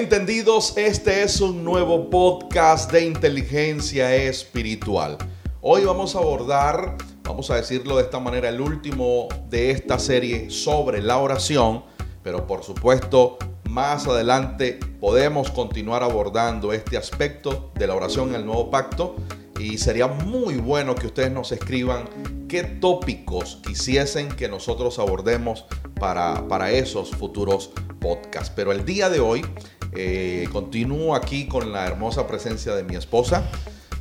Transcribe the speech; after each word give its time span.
Entendidos, 0.00 0.78
este 0.78 1.22
es 1.24 1.42
un 1.42 1.62
nuevo 1.62 2.08
podcast 2.08 2.90
de 2.90 3.04
inteligencia 3.04 4.16
espiritual. 4.16 5.18
Hoy 5.60 5.84
vamos 5.84 6.16
a 6.16 6.20
abordar, 6.20 6.96
vamos 7.22 7.50
a 7.50 7.56
decirlo 7.56 7.98
de 7.98 8.04
esta 8.04 8.18
manera, 8.18 8.48
el 8.48 8.62
último 8.62 9.28
de 9.50 9.72
esta 9.72 9.98
serie 9.98 10.48
sobre 10.48 11.02
la 11.02 11.18
oración, 11.18 11.84
pero 12.22 12.46
por 12.46 12.64
supuesto 12.64 13.36
más 13.70 14.08
adelante 14.08 14.80
podemos 15.00 15.52
continuar 15.52 16.02
abordando 16.02 16.72
este 16.72 16.96
aspecto 16.96 17.70
de 17.76 17.86
la 17.86 17.94
oración 17.94 18.30
en 18.30 18.34
el 18.34 18.46
nuevo 18.46 18.68
pacto 18.68 19.14
y 19.60 19.78
sería 19.78 20.08
muy 20.08 20.56
bueno 20.56 20.96
que 20.96 21.06
ustedes 21.06 21.30
nos 21.30 21.52
escriban 21.52 22.08
qué 22.48 22.64
tópicos 22.64 23.60
quisiesen 23.64 24.28
que 24.28 24.48
nosotros 24.48 24.98
abordemos 24.98 25.66
para, 26.00 26.48
para 26.48 26.72
esos 26.72 27.10
futuros 27.10 27.70
podcasts. 28.00 28.52
Pero 28.56 28.72
el 28.72 28.84
día 28.84 29.08
de 29.08 29.20
hoy 29.20 29.46
eh, 29.92 30.48
continúo 30.50 31.14
aquí 31.14 31.46
con 31.46 31.70
la 31.70 31.86
hermosa 31.86 32.26
presencia 32.26 32.74
de 32.74 32.82
mi 32.82 32.96
esposa. 32.96 33.44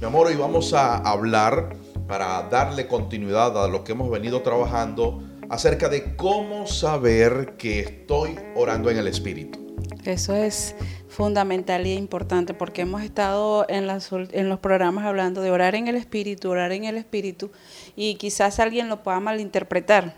Mi 0.02 0.08
amor, 0.08 0.28
hoy 0.28 0.36
vamos 0.36 0.74
a 0.74 0.96
hablar 0.98 1.76
para 2.08 2.42
darle 2.50 2.88
continuidad 2.88 3.64
a 3.64 3.68
lo 3.68 3.84
que 3.84 3.92
hemos 3.92 4.10
venido 4.10 4.42
trabajando 4.42 5.22
acerca 5.50 5.90
de 5.90 6.16
cómo 6.16 6.68
saber 6.68 7.56
que 7.58 7.80
estoy 7.80 8.38
orando 8.56 8.90
en 8.90 8.98
el 8.98 9.08
Espíritu. 9.08 9.60
Eso 10.06 10.36
es 10.36 10.76
fundamental 11.08 11.86
y 11.86 11.94
importante 11.94 12.54
porque 12.54 12.84
hemos 12.84 13.02
estado 13.02 13.66
en, 13.68 13.90
en 14.32 14.50
los 14.50 14.60
programas 14.60 15.06
hablando 15.06 15.42
de 15.42 15.52
orar 15.52 15.76
en 15.76 15.88
el 15.88 15.96
Espíritu, 15.96 16.50
orar 16.50 16.72
en 16.72 16.86
el 16.86 16.98
Espíritu 16.98 17.52
y 17.96 18.16
quizás 18.16 18.60
alguien 18.60 18.88
lo 18.88 19.04
pueda 19.04 19.20
malinterpretar, 19.20 20.16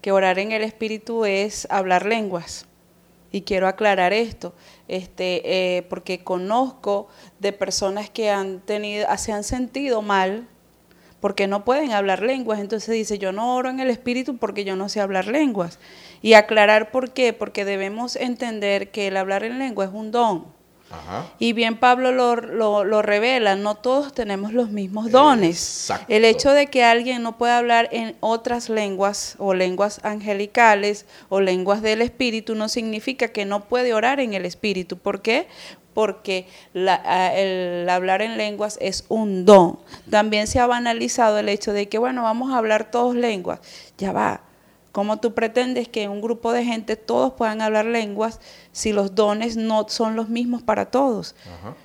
que 0.00 0.12
orar 0.12 0.38
en 0.38 0.52
el 0.52 0.62
Espíritu 0.62 1.24
es 1.24 1.66
hablar 1.70 2.06
lenguas. 2.06 2.66
Y 3.32 3.42
quiero 3.42 3.68
aclarar 3.68 4.12
esto, 4.12 4.54
este, 4.88 5.76
eh, 5.76 5.82
porque 5.82 6.24
conozco 6.24 7.06
de 7.38 7.52
personas 7.52 8.10
que 8.10 8.28
han 8.28 8.58
tenido, 8.60 9.06
se 9.16 9.32
han 9.32 9.44
sentido 9.44 10.02
mal 10.02 10.48
porque 11.20 11.46
no 11.46 11.64
pueden 11.64 11.92
hablar 11.92 12.22
lenguas. 12.22 12.60
Entonces 12.60 12.94
dice, 12.94 13.18
yo 13.18 13.32
no 13.32 13.54
oro 13.54 13.70
en 13.70 13.80
el 13.80 13.90
espíritu 13.90 14.36
porque 14.36 14.64
yo 14.64 14.76
no 14.76 14.88
sé 14.88 15.00
hablar 15.00 15.26
lenguas. 15.26 15.78
Y 16.22 16.34
aclarar 16.34 16.90
por 16.90 17.12
qué, 17.12 17.32
porque 17.32 17.64
debemos 17.64 18.16
entender 18.16 18.90
que 18.90 19.08
el 19.08 19.16
hablar 19.16 19.44
en 19.44 19.58
lengua 19.58 19.84
es 19.84 19.90
un 19.92 20.10
don. 20.10 20.60
Y 21.38 21.52
bien 21.52 21.78
Pablo 21.78 22.10
lo, 22.10 22.84
lo, 22.84 23.02
revela, 23.02 23.54
no 23.54 23.76
todos 23.76 24.12
tenemos 24.12 24.52
los 24.52 24.70
mismos 24.70 25.10
dones. 25.10 25.92
El 26.08 26.24
hecho 26.24 26.50
de 26.50 26.66
que 26.66 26.82
alguien 26.82 27.22
no 27.22 27.38
pueda 27.38 27.58
hablar 27.58 27.88
en 27.92 28.16
otras 28.20 28.68
lenguas 28.68 29.36
o 29.38 29.54
lenguas 29.54 30.00
angelicales 30.02 31.06
o 31.28 31.40
lenguas 31.40 31.80
del 31.82 32.02
espíritu 32.02 32.54
no 32.56 32.68
significa 32.68 33.28
que 33.28 33.44
no 33.44 33.64
puede 33.64 33.94
orar 33.94 34.18
en 34.20 34.34
el 34.34 34.44
espíritu. 34.44 34.98
¿Por 34.98 35.22
qué? 35.22 35.46
Porque 35.94 36.46
el 36.74 37.88
hablar 37.88 38.22
en 38.22 38.36
lenguas 38.36 38.78
es 38.80 39.04
un 39.08 39.44
don. 39.44 39.78
También 40.10 40.46
se 40.46 40.60
ha 40.60 40.66
banalizado 40.66 41.38
el 41.38 41.48
hecho 41.48 41.72
de 41.72 41.88
que, 41.88 41.98
bueno, 41.98 42.22
vamos 42.22 42.52
a 42.52 42.58
hablar 42.58 42.90
todos 42.90 43.14
lenguas. 43.14 43.60
Ya 43.98 44.12
va. 44.12 44.42
¿Cómo 44.92 45.18
tú 45.18 45.34
pretendes 45.34 45.88
que 45.88 46.08
un 46.08 46.20
grupo 46.20 46.50
de 46.52 46.64
gente 46.64 46.96
todos 46.96 47.34
puedan 47.34 47.62
hablar 47.62 47.84
lenguas 47.84 48.40
si 48.72 48.92
los 48.92 49.14
dones 49.14 49.56
no 49.56 49.88
son 49.88 50.16
los 50.16 50.28
mismos 50.28 50.62
para 50.62 50.86
todos? 50.86 51.36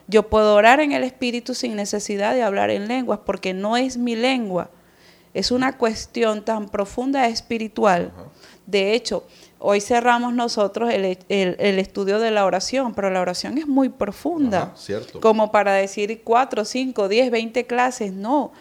Yo 0.08 0.28
puedo 0.28 0.56
orar 0.56 0.80
en 0.80 0.92
el 0.92 1.04
Espíritu 1.04 1.54
sin 1.54 1.76
necesidad 1.76 2.34
de 2.34 2.42
hablar 2.42 2.72
en 2.72 2.88
lenguas 2.88 3.20
porque 3.24 3.54
no 3.54 3.78
es 3.78 3.98
mi 3.98 4.16
lengua. 4.16 4.72
Es 5.36 5.52
una 5.52 5.78
cuestión 5.78 6.44
tan 6.44 6.70
profunda 6.70 7.28
espiritual. 7.28 8.12
De 8.66 8.96
hecho, 8.96 9.28
Hoy 9.68 9.82
cerramos 9.82 10.32
nosotros 10.32 10.94
el, 10.94 11.18
estudio 11.80 12.20
de 12.20 12.30
la 12.30 12.46
oración, 12.46 12.94
pero 12.94 13.10
la 13.10 13.20
oración 13.20 13.58
es 13.58 13.66
muy 13.68 13.90
profunda. 13.90 14.74
cierto. 14.76 15.20
Como 15.20 15.52
para 15.52 15.74
decir 15.74 16.22
cuatro, 16.24 16.66
cinco, 16.66 17.08
diez, 17.08 17.32
veinte 17.32 17.66
clases, 17.66 18.14
no. 18.14 18.52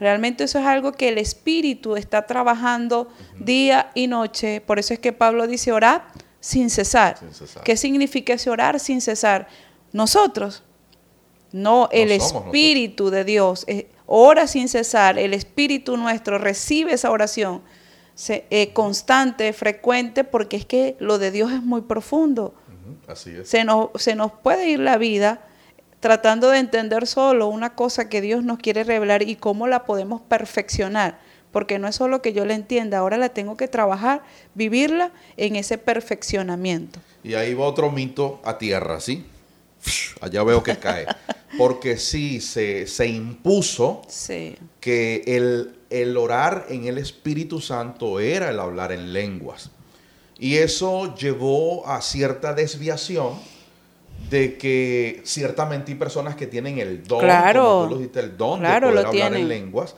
Realmente 0.00 0.44
eso 0.44 0.58
es 0.58 0.64
algo 0.64 0.92
que 0.92 1.10
el 1.10 1.18
Espíritu 1.18 1.96
está 1.96 2.24
trabajando 2.24 3.08
día 3.38 3.90
y 3.94 4.06
noche. 4.06 4.62
Por 4.62 4.78
eso 4.78 4.94
es 4.94 5.00
que 5.00 5.12
Pablo 5.12 5.46
dice 5.46 5.70
orar 5.70 6.06
sin 6.40 6.70
cesar. 6.70 7.18
¿Qué 7.62 7.76
significa 7.76 8.32
ese 8.32 8.48
orar 8.48 8.80
sin 8.80 9.02
cesar? 9.02 9.48
Nosotros, 9.92 10.62
no 11.52 11.90
el 11.92 12.10
Espíritu 12.10 13.10
de 13.10 13.24
Dios. 13.24 13.64
Eh, 13.66 13.90
ora 14.06 14.46
sin 14.46 14.68
cesar, 14.68 15.18
el 15.18 15.34
Espíritu 15.34 15.96
nuestro 15.96 16.38
recibe 16.38 16.92
esa 16.92 17.10
oración 17.10 17.62
eh, 18.28 18.72
constante, 18.72 19.52
frecuente, 19.52 20.24
porque 20.24 20.56
es 20.56 20.64
que 20.64 20.96
lo 21.00 21.18
de 21.18 21.30
Dios 21.30 21.52
es 21.52 21.62
muy 21.62 21.82
profundo. 21.82 22.54
Así 23.08 23.30
es. 23.30 23.48
Se 23.48 23.64
nos, 23.64 23.90
se 23.96 24.14
nos 24.14 24.32
puede 24.32 24.68
ir 24.68 24.80
la 24.80 24.98
vida 24.98 25.40
tratando 26.00 26.50
de 26.50 26.58
entender 26.58 27.06
solo 27.06 27.48
una 27.48 27.74
cosa 27.74 28.08
que 28.08 28.20
Dios 28.20 28.44
nos 28.44 28.58
quiere 28.58 28.84
revelar 28.84 29.22
y 29.22 29.36
cómo 29.36 29.66
la 29.66 29.84
podemos 29.84 30.20
perfeccionar. 30.20 31.18
Porque 31.50 31.78
no 31.78 31.88
es 31.88 31.96
solo 31.96 32.20
que 32.20 32.32
yo 32.32 32.44
la 32.44 32.54
entienda, 32.54 32.98
ahora 32.98 33.16
la 33.16 33.30
tengo 33.30 33.56
que 33.56 33.68
trabajar, 33.68 34.22
vivirla 34.54 35.12
en 35.36 35.56
ese 35.56 35.78
perfeccionamiento. 35.78 37.00
Y 37.22 37.34
ahí 37.34 37.54
va 37.54 37.64
otro 37.64 37.90
mito 37.90 38.40
a 38.44 38.58
tierra, 38.58 39.00
¿sí? 39.00 39.24
Allá 40.20 40.42
veo 40.42 40.62
que 40.62 40.76
cae. 40.76 41.06
Porque 41.58 41.98
sí, 41.98 42.40
se, 42.40 42.86
se 42.86 43.06
impuso 43.06 44.02
que 44.80 45.22
el 45.26 45.74
el 45.94 46.16
orar 46.16 46.66
en 46.70 46.86
el 46.86 46.98
Espíritu 46.98 47.60
Santo 47.60 48.18
era 48.18 48.50
el 48.50 48.58
hablar 48.58 48.90
en 48.90 49.12
lenguas. 49.12 49.70
Y 50.36 50.56
eso 50.56 51.14
llevó 51.14 51.86
a 51.86 52.02
cierta 52.02 52.52
desviación 52.52 53.34
de 54.28 54.58
que 54.58 55.22
ciertamente 55.24 55.92
hay 55.92 55.98
personas 55.98 56.34
que 56.34 56.48
tienen 56.48 56.78
el 56.78 57.04
don, 57.04 57.20
claro, 57.20 57.86
como 57.88 57.96
tú 57.96 58.18
el 58.18 58.36
don 58.36 58.60
de 58.60 58.80
poder 58.80 59.06
hablar 59.06 59.34
en 59.34 59.48
lenguas, 59.48 59.94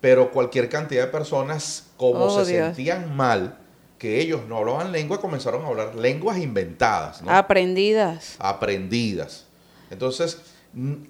pero 0.00 0.30
cualquier 0.30 0.68
cantidad 0.68 1.06
de 1.06 1.10
personas, 1.10 1.88
como 1.96 2.26
oh, 2.26 2.44
se 2.44 2.52
sentían 2.52 3.16
mal, 3.16 3.58
que 4.00 4.20
ellos 4.20 4.40
no 4.48 4.56
hablaban 4.56 4.90
lengua, 4.90 5.20
comenzaron 5.20 5.62
a 5.62 5.68
hablar 5.68 5.94
lenguas 5.94 6.38
inventadas. 6.38 7.22
Aprendidas. 7.28 8.34
Aprendidas. 8.40 9.44
Entonces, 9.90 10.40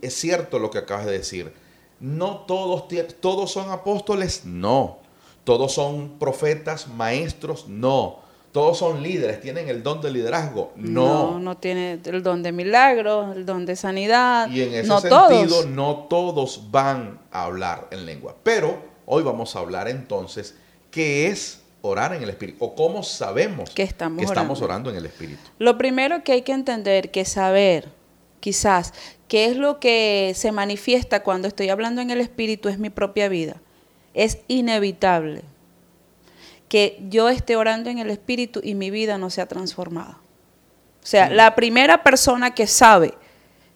es 0.03 0.15
cierto 0.15 0.59
lo 0.59 0.71
que 0.71 0.79
acabas 0.79 1.07
de 1.07 1.13
decir 1.13 1.53
no 2.01 2.39
todos, 2.47 2.87
todos 3.21 3.53
son 3.53 3.71
apóstoles, 3.71 4.45
no. 4.45 4.99
Todos 5.45 5.73
son 5.73 6.19
profetas, 6.19 6.89
maestros, 6.89 7.69
no. 7.69 8.19
Todos 8.53 8.79
son 8.79 9.03
líderes, 9.03 9.41
tienen 9.41 9.69
el 9.69 9.83
don 9.83 10.01
de 10.01 10.11
liderazgo, 10.11 10.73
no. 10.75 11.33
No, 11.33 11.39
no 11.39 11.57
tiene 11.59 12.01
el 12.05 12.23
don 12.23 12.43
de 12.43 12.51
milagros, 12.51 13.37
el 13.37 13.47
don 13.47 13.65
de 13.65 13.77
sanidad. 13.77 14.51
Y 14.51 14.63
en 14.63 14.75
ese 14.75 14.89
sentido, 14.89 15.67
no 15.69 16.07
todos 16.11 16.71
van 16.71 17.21
a 17.31 17.45
hablar 17.45 17.87
en 17.93 18.07
lengua. 18.07 18.35
Pero 18.43 18.77
hoy 19.07 19.23
vamos 19.23 19.55
a 19.55 19.61
hablar 19.61 19.87
entonces 19.89 20.57
qué 20.91 21.29
es 21.29 21.60
orar 21.83 22.15
en 22.15 22.23
el 22.23 22.31
Espíritu 22.31 22.65
o 22.65 22.75
cómo 22.75 23.03
sabemos 23.03 23.71
que 23.71 23.83
estamos, 23.83 24.23
estamos 24.23 24.63
orando 24.63 24.91
en 24.91 24.97
el 24.97 25.07
Espíritu. 25.07 25.41
Lo 25.59 25.79
primero 25.79 26.23
que 26.25 26.33
hay 26.33 26.43
que 26.43 26.53
entender, 26.53 27.11
que 27.11 27.25
saber, 27.25 27.89
quizás, 28.41 28.93
¿Qué 29.31 29.45
es 29.45 29.57
lo 29.57 29.79
que 29.79 30.33
se 30.35 30.51
manifiesta 30.51 31.23
cuando 31.23 31.47
estoy 31.47 31.69
hablando 31.69 32.03
en 32.03 32.11
el 32.11 32.21
Espíritu? 32.21 32.69
Es 32.69 32.81
mi 32.81 32.91
propia 32.91 33.29
vida. 33.29 33.63
Es 34.13 34.39
inevitable 34.49 35.43
que 36.69 36.99
yo 37.09 37.29
esté 37.29 37.55
orando 37.55 37.91
en 37.91 37.99
el 38.01 38.11
Espíritu 38.11 38.61
y 38.61 38.75
mi 38.75 38.91
vida 38.91 39.19
no 39.19 39.31
sea 39.31 39.47
transformada. 39.47 40.19
O 41.01 41.07
sea, 41.07 41.31
la 41.31 41.55
primera 41.55 42.03
persona 42.03 42.57
que 42.57 42.67
sabe 42.67 43.15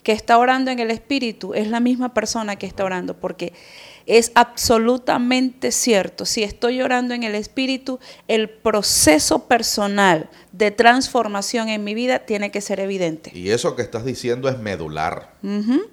que 0.03 0.10
está 0.10 0.38
orando 0.38 0.72
en 0.72 0.81
el 0.81 0.91
Espíritu 0.91 1.54
es 1.54 1.69
la 1.69 1.78
misma 1.78 2.15
persona 2.15 2.56
que 2.56 2.66
está 2.66 2.84
orando, 2.84 3.15
porque 3.15 3.53
es 4.06 4.32
absolutamente 4.34 5.72
cierto. 5.72 6.26
Si 6.26 6.42
estoy 6.42 6.83
orando 6.83 7.15
en 7.15 7.22
el 7.22 7.34
Espíritu, 7.34 7.98
el 8.28 8.51
proceso 8.51 9.47
personal 9.47 10.30
de 10.53 10.71
transformación 10.71 11.68
en 11.68 11.84
mi 11.84 11.95
vida 11.95 12.21
tiene 12.21 12.51
que 12.51 12.60
ser 12.60 12.80
evidente. 12.80 13.30
Y 13.34 13.51
eso 13.51 13.77
que 13.77 13.83
estás 13.83 14.04
diciendo 14.04 14.48
es 14.48 14.59
medular. 14.59 15.34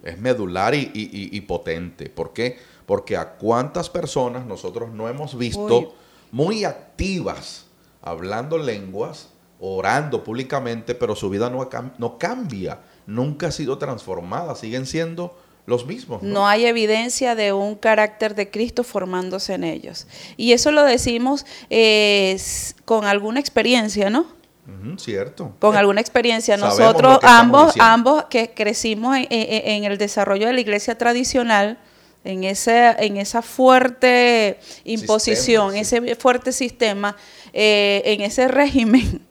Es 0.03 0.19
medular 0.19 0.73
y, 0.75 1.41
potente. 1.41 2.09
¿Por 2.09 2.33
qué? 2.33 2.57
Porque 2.85 3.17
a 3.17 3.33
cuántas 3.33 3.89
personas 3.89 4.45
nosotros 4.45 4.91
no 4.91 5.07
hemos 5.07 5.37
visto 5.37 5.95
muy 6.31 6.65
activas 6.65 7.65
hablando 8.01 8.57
lenguas, 8.57 9.29
orando 9.59 10.23
públicamente, 10.23 10.95
pero 10.95 11.15
su 11.15 11.29
vida 11.29 11.49
no, 11.49 11.69
no 11.97 12.17
cambia, 12.17 12.79
nunca 13.05 13.47
ha 13.47 13.51
sido 13.51 13.77
transformada, 13.77 14.55
siguen 14.55 14.85
siendo 14.85 15.37
los 15.65 15.85
mismos. 15.85 16.23
¿no? 16.23 16.47
hay 16.47 16.65
evidencia 16.65 17.35
de 17.35 17.53
un 17.53 17.75
carácter 17.75 18.35
de 18.35 18.49
Cristo 18.49 18.83
formándose 18.83 19.53
en 19.53 19.63
ellos. 19.63 20.07
Y 20.37 20.53
eso 20.53 20.71
lo 20.71 20.83
decimos 20.83 21.45
eh, 21.69 22.37
con 22.85 23.05
alguna 23.05 23.39
experiencia, 23.39 24.09
¿no? 24.09 24.41
cierto. 24.97 25.55
Con 25.59 25.75
alguna 25.75 26.01
experiencia. 26.01 26.57
Nosotros 26.57 27.19
ambos, 27.23 27.73
ambos 27.79 28.25
que 28.25 28.53
crecimos 28.53 29.17
en, 29.29 29.83
el 29.83 29.97
desarrollo 29.97 30.47
de 30.47 30.53
la 30.53 30.61
iglesia 30.61 30.97
tradicional, 30.97 31.77
en, 32.23 32.43
ese, 32.43 32.95
en 32.99 33.17
esa 33.17 33.41
fuerte 33.41 34.59
imposición, 34.83 35.75
ese 35.75 36.15
fuerte 36.15 36.51
sistema, 36.51 37.15
eh, 37.53 38.01
en 38.05 38.21
ese 38.21 38.47
régimen. 38.47 39.25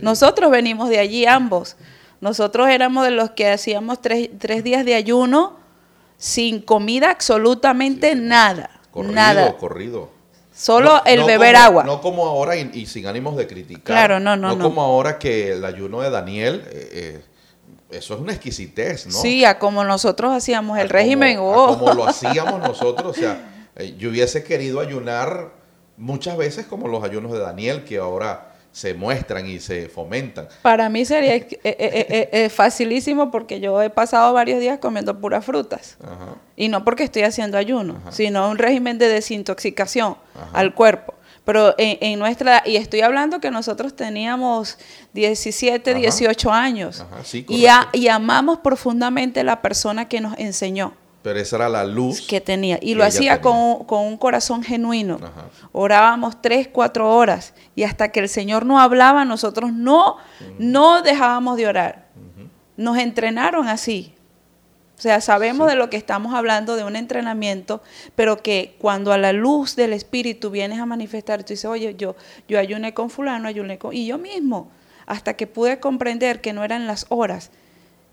Nosotros 0.00 0.50
venimos 0.50 0.88
de 0.88 0.98
allí 0.98 1.26
ambos. 1.26 1.76
Nosotros 2.20 2.68
éramos 2.68 3.04
de 3.04 3.10
los 3.10 3.30
que 3.30 3.50
hacíamos 3.50 4.00
tres, 4.00 4.30
tres 4.38 4.64
días 4.64 4.84
de 4.84 4.94
ayuno 4.94 5.65
sin 6.16 6.60
comida 6.60 7.10
absolutamente 7.10 8.14
nada. 8.14 8.70
Corrido, 8.90 9.12
nada. 9.14 9.56
corrido. 9.56 10.10
Solo 10.54 10.96
No- 10.96 11.02
el 11.04 11.20
no 11.20 11.26
beber 11.26 11.54
como- 11.54 11.64
agua. 11.66 11.84
No 11.84 12.00
como 12.00 12.26
ahora 12.26 12.56
y, 12.56 12.70
y 12.72 12.86
sin 12.86 13.06
ánimos 13.06 13.36
de 13.36 13.46
criticar. 13.46 13.82
Claro, 13.84 14.20
no, 14.20 14.36
no, 14.36 14.56
no. 14.56 14.64
como 14.64 14.80
ahora 14.82 15.18
que 15.18 15.52
el 15.52 15.64
ayuno 15.64 16.00
de 16.00 16.08
Daniel, 16.10 16.64
eh, 16.70 16.88
eh, 16.92 17.24
eso 17.90 18.14
es 18.14 18.20
una 18.20 18.32
exquisitez, 18.32 19.06
¿no? 19.06 19.12
Sí, 19.12 19.44
a 19.44 19.58
como 19.58 19.84
nosotros 19.84 20.32
hacíamos 20.32 20.78
el 20.78 20.88
régimen. 20.88 21.36
Como, 21.36 21.52
a 21.52 21.70
oh. 21.72 21.78
como 21.78 21.92
lo 21.92 22.06
hacíamos 22.08 22.60
nosotros, 22.60 23.16
o 23.16 23.20
sea, 23.20 23.68
eh, 23.76 23.94
yo 23.98 24.08
hubiese 24.08 24.44
querido 24.44 24.80
ayunar 24.80 25.52
muchas 25.98 26.36
veces 26.38 26.64
como 26.66 26.88
los 26.88 27.04
ayunos 27.04 27.32
de 27.32 27.38
Daniel, 27.38 27.84
que 27.84 27.98
ahora 27.98 28.55
se 28.76 28.92
muestran 28.92 29.46
y 29.48 29.58
se 29.58 29.88
fomentan. 29.88 30.48
Para 30.60 30.90
mí 30.90 31.06
sería 31.06 31.34
eh, 31.36 31.48
eh, 31.64 32.28
eh, 32.30 32.48
facilísimo 32.50 33.30
porque 33.30 33.58
yo 33.58 33.80
he 33.80 33.88
pasado 33.88 34.34
varios 34.34 34.60
días 34.60 34.78
comiendo 34.80 35.18
puras 35.18 35.46
frutas. 35.46 35.96
Ajá. 36.04 36.34
Y 36.56 36.68
no 36.68 36.84
porque 36.84 37.02
estoy 37.04 37.22
haciendo 37.22 37.56
ayuno, 37.56 37.96
Ajá. 38.02 38.12
sino 38.12 38.50
un 38.50 38.58
régimen 38.58 38.98
de 38.98 39.08
desintoxicación 39.08 40.18
Ajá. 40.34 40.50
al 40.52 40.74
cuerpo. 40.74 41.14
Pero 41.46 41.74
en, 41.78 41.96
en 42.02 42.18
nuestra, 42.18 42.62
y 42.66 42.76
estoy 42.76 43.00
hablando 43.00 43.40
que 43.40 43.50
nosotros 43.50 43.96
teníamos 43.96 44.76
17, 45.14 45.90
Ajá. 45.92 45.98
18 45.98 46.52
años. 46.52 47.02
Sí, 47.24 47.46
y, 47.48 47.64
a- 47.66 47.88
y 47.94 48.08
amamos 48.08 48.58
profundamente 48.58 49.42
la 49.42 49.62
persona 49.62 50.06
que 50.06 50.20
nos 50.20 50.36
enseñó, 50.38 50.92
Pero 51.26 51.40
esa 51.40 51.56
era 51.56 51.68
la 51.68 51.84
luz. 51.84 52.20
que 52.24 52.40
tenía. 52.40 52.76
Y 52.80 52.90
que 52.92 52.94
lo 52.94 53.04
hacía 53.04 53.40
con, 53.40 53.82
con 53.82 54.04
un 54.04 54.16
corazón 54.16 54.62
genuino. 54.62 55.16
Ajá. 55.16 55.46
Orábamos 55.72 56.40
tres, 56.40 56.68
cuatro 56.68 57.12
horas. 57.12 57.52
Y 57.74 57.82
hasta 57.82 58.12
que 58.12 58.20
el 58.20 58.28
Señor 58.28 58.64
no 58.64 58.78
hablaba, 58.78 59.24
nosotros 59.24 59.72
no, 59.72 60.18
no 60.60 61.02
dejábamos 61.02 61.56
de 61.56 61.66
orar. 61.66 62.06
Nos 62.76 62.96
entrenaron 62.98 63.66
así. 63.66 64.14
O 64.96 65.00
sea, 65.00 65.20
sabemos 65.20 65.66
Sí. 65.66 65.72
de 65.72 65.76
lo 65.76 65.90
que 65.90 65.96
estamos 65.96 66.32
hablando, 66.32 66.76
de 66.76 66.84
un 66.84 66.94
entrenamiento, 66.94 67.82
pero 68.14 68.40
que 68.40 68.76
cuando 68.78 69.12
a 69.12 69.18
la 69.18 69.32
luz 69.32 69.74
del 69.74 69.94
Espíritu 69.94 70.50
vienes 70.50 70.78
a 70.78 70.86
manifestar, 70.86 71.42
tú 71.42 71.54
dices, 71.54 71.64
oye, 71.64 71.96
yo, 71.98 72.14
yo 72.46 72.56
ayuné 72.60 72.94
con 72.94 73.10
fulano, 73.10 73.48
ayuné 73.48 73.78
con... 73.78 73.92
Y 73.92 74.06
yo 74.06 74.16
mismo, 74.16 74.70
hasta 75.06 75.34
que 75.34 75.48
pude 75.48 75.80
comprender 75.80 76.40
que 76.40 76.52
no 76.52 76.62
eran 76.62 76.86
las 76.86 77.04
horas, 77.08 77.50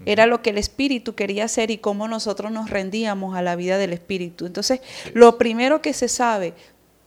era 0.06 0.26
lo 0.26 0.42
que 0.42 0.52
el 0.52 0.58
Espíritu 0.58 1.16
quería 1.16 1.46
hacer 1.46 1.72
y 1.72 1.78
cómo 1.78 2.08
nosotros 2.08 2.52
nos 2.52 2.70
rendíamos 2.70 3.36
a 3.36 3.42
la 3.42 3.56
vida 3.56 3.78
del 3.78 3.94
Espíritu. 3.94 4.46
Entonces, 4.46 4.82
lo 5.14 5.38
primero 5.38 5.82
que 5.82 5.94
se 5.94 6.08
sabe 6.08 6.54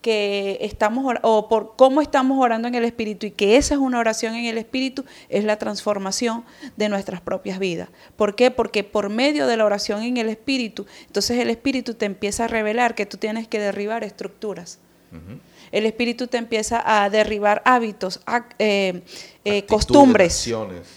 que 0.06 0.58
estamos 0.60 1.16
o 1.22 1.48
por 1.48 1.74
cómo 1.74 2.00
estamos 2.00 2.38
orando 2.38 2.68
en 2.68 2.76
el 2.76 2.84
Espíritu 2.84 3.26
y 3.26 3.32
que 3.32 3.56
esa 3.56 3.74
es 3.74 3.80
una 3.80 3.98
oración 3.98 4.36
en 4.36 4.44
el 4.44 4.56
Espíritu 4.56 5.04
es 5.28 5.42
la 5.42 5.58
transformación 5.58 6.44
de 6.76 6.88
nuestras 6.88 7.20
propias 7.20 7.58
vidas. 7.58 7.88
¿Por 8.14 8.36
qué? 8.36 8.52
Porque 8.52 8.84
por 8.84 9.08
medio 9.08 9.48
de 9.48 9.56
la 9.56 9.64
oración 9.64 10.04
en 10.04 10.16
el 10.16 10.28
Espíritu, 10.28 10.86
entonces 11.08 11.40
el 11.40 11.50
Espíritu 11.50 11.94
te 11.94 12.06
empieza 12.06 12.44
a 12.44 12.46
revelar 12.46 12.94
que 12.94 13.04
tú 13.04 13.16
tienes 13.16 13.48
que 13.48 13.58
derribar 13.58 14.04
estructuras. 14.04 14.78
El 15.72 15.84
Espíritu 15.84 16.26
te 16.28 16.36
empieza 16.38 16.82
a 16.84 17.10
derribar 17.10 17.60
hábitos, 17.64 18.20
eh, 18.58 19.02
eh, 19.44 19.66
costumbres. 19.66 20.48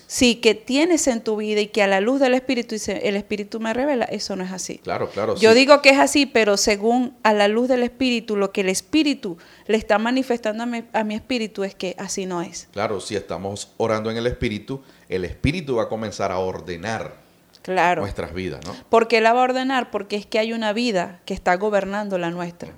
Sí, 0.08 0.36
que 0.36 0.56
tienes 0.56 1.08
en 1.08 1.22
tu 1.22 1.38
vida 1.38 1.62
y 1.62 1.68
que 1.68 1.82
a 1.82 1.88
la 1.88 2.02
luz 2.02 2.20
del 2.20 2.34
Espíritu 2.34 2.76
dice, 2.76 3.08
el 3.08 3.16
Espíritu 3.16 3.60
me 3.60 3.74
revela, 3.74 4.06
eso 4.06 4.36
no 4.36 4.44
es 4.44 4.52
así. 4.52 4.78
Claro, 4.80 5.10
claro. 5.10 5.36
Yo 5.36 5.52
sí. 5.54 5.58
digo 5.60 5.82
que 5.82 5.90
es 5.90 6.00
así, 6.00 6.26
pero 6.26 6.56
según 6.56 7.16
a 7.24 7.34
la 7.34 7.48
luz 7.48 7.68
del 7.68 7.84
Espíritu, 7.84 8.36
lo 8.36 8.52
que 8.52 8.62
el 8.62 8.70
Espíritu 8.70 9.38
le 9.66 9.78
está 9.78 9.98
manifestando 9.98 10.64
a 10.64 10.66
mi, 10.66 10.84
a 10.94 11.04
mi 11.04 11.16
Espíritu 11.16 11.64
es 11.64 11.74
que 11.76 11.96
así 11.98 12.26
no 12.26 12.42
es. 12.42 12.68
Claro, 12.72 13.02
si 13.02 13.16
estamos 13.16 13.72
orando 13.78 14.12
en 14.12 14.18
el 14.18 14.28
Espíritu, 14.28 14.82
el 15.10 15.26
Espíritu 15.26 15.76
va 15.78 15.84
a 15.84 15.90
comenzar 15.90 16.32
a 16.32 16.38
ordenar 16.40 17.16
Claro. 17.62 18.02
nuestras 18.02 18.34
vidas, 18.34 18.66
¿no? 18.66 18.74
¿Por 18.90 19.08
qué 19.08 19.20
la 19.20 19.34
va 19.34 19.42
a 19.42 19.44
ordenar? 19.44 19.92
Porque 19.92 20.16
es 20.16 20.26
que 20.26 20.40
hay 20.40 20.54
una 20.54 20.74
vida 20.74 21.20
que 21.26 21.34
está 21.34 21.56
gobernando 21.56 22.18
la 22.18 22.30
nuestra. 22.30 22.70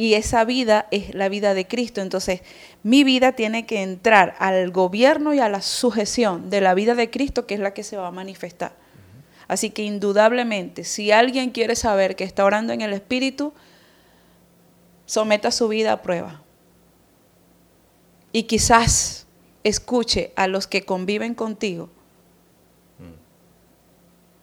Y 0.00 0.14
esa 0.14 0.46
vida 0.46 0.86
es 0.90 1.14
la 1.14 1.28
vida 1.28 1.52
de 1.52 1.68
Cristo. 1.68 2.00
Entonces, 2.00 2.40
mi 2.82 3.04
vida 3.04 3.32
tiene 3.32 3.66
que 3.66 3.82
entrar 3.82 4.34
al 4.38 4.70
gobierno 4.70 5.34
y 5.34 5.40
a 5.40 5.50
la 5.50 5.60
sujeción 5.60 6.48
de 6.48 6.62
la 6.62 6.72
vida 6.72 6.94
de 6.94 7.10
Cristo, 7.10 7.46
que 7.46 7.52
es 7.52 7.60
la 7.60 7.74
que 7.74 7.82
se 7.82 7.98
va 7.98 8.06
a 8.06 8.10
manifestar. 8.10 8.72
Así 9.46 9.68
que 9.68 9.82
indudablemente, 9.82 10.84
si 10.84 11.12
alguien 11.12 11.50
quiere 11.50 11.76
saber 11.76 12.16
que 12.16 12.24
está 12.24 12.46
orando 12.46 12.72
en 12.72 12.80
el 12.80 12.94
Espíritu, 12.94 13.52
someta 15.04 15.50
su 15.50 15.68
vida 15.68 15.92
a 15.92 16.00
prueba. 16.00 16.40
Y 18.32 18.44
quizás 18.44 19.26
escuche 19.64 20.32
a 20.34 20.46
los 20.46 20.66
que 20.66 20.86
conviven 20.86 21.34
contigo 21.34 21.90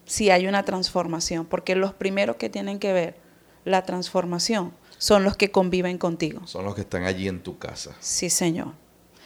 si 0.04 0.30
hay 0.30 0.46
una 0.46 0.62
transformación, 0.62 1.46
porque 1.46 1.74
los 1.74 1.94
primeros 1.94 2.36
que 2.36 2.48
tienen 2.48 2.78
que 2.78 2.92
ver 2.92 3.16
la 3.64 3.82
transformación 3.82 4.72
son 4.98 5.24
los 5.24 5.36
que 5.36 5.50
conviven 5.50 5.96
contigo. 5.98 6.46
Son 6.46 6.64
los 6.64 6.74
que 6.74 6.82
están 6.82 7.04
allí 7.04 7.28
en 7.28 7.40
tu 7.42 7.58
casa. 7.58 7.96
Sí, 8.00 8.28
Señor. 8.30 8.72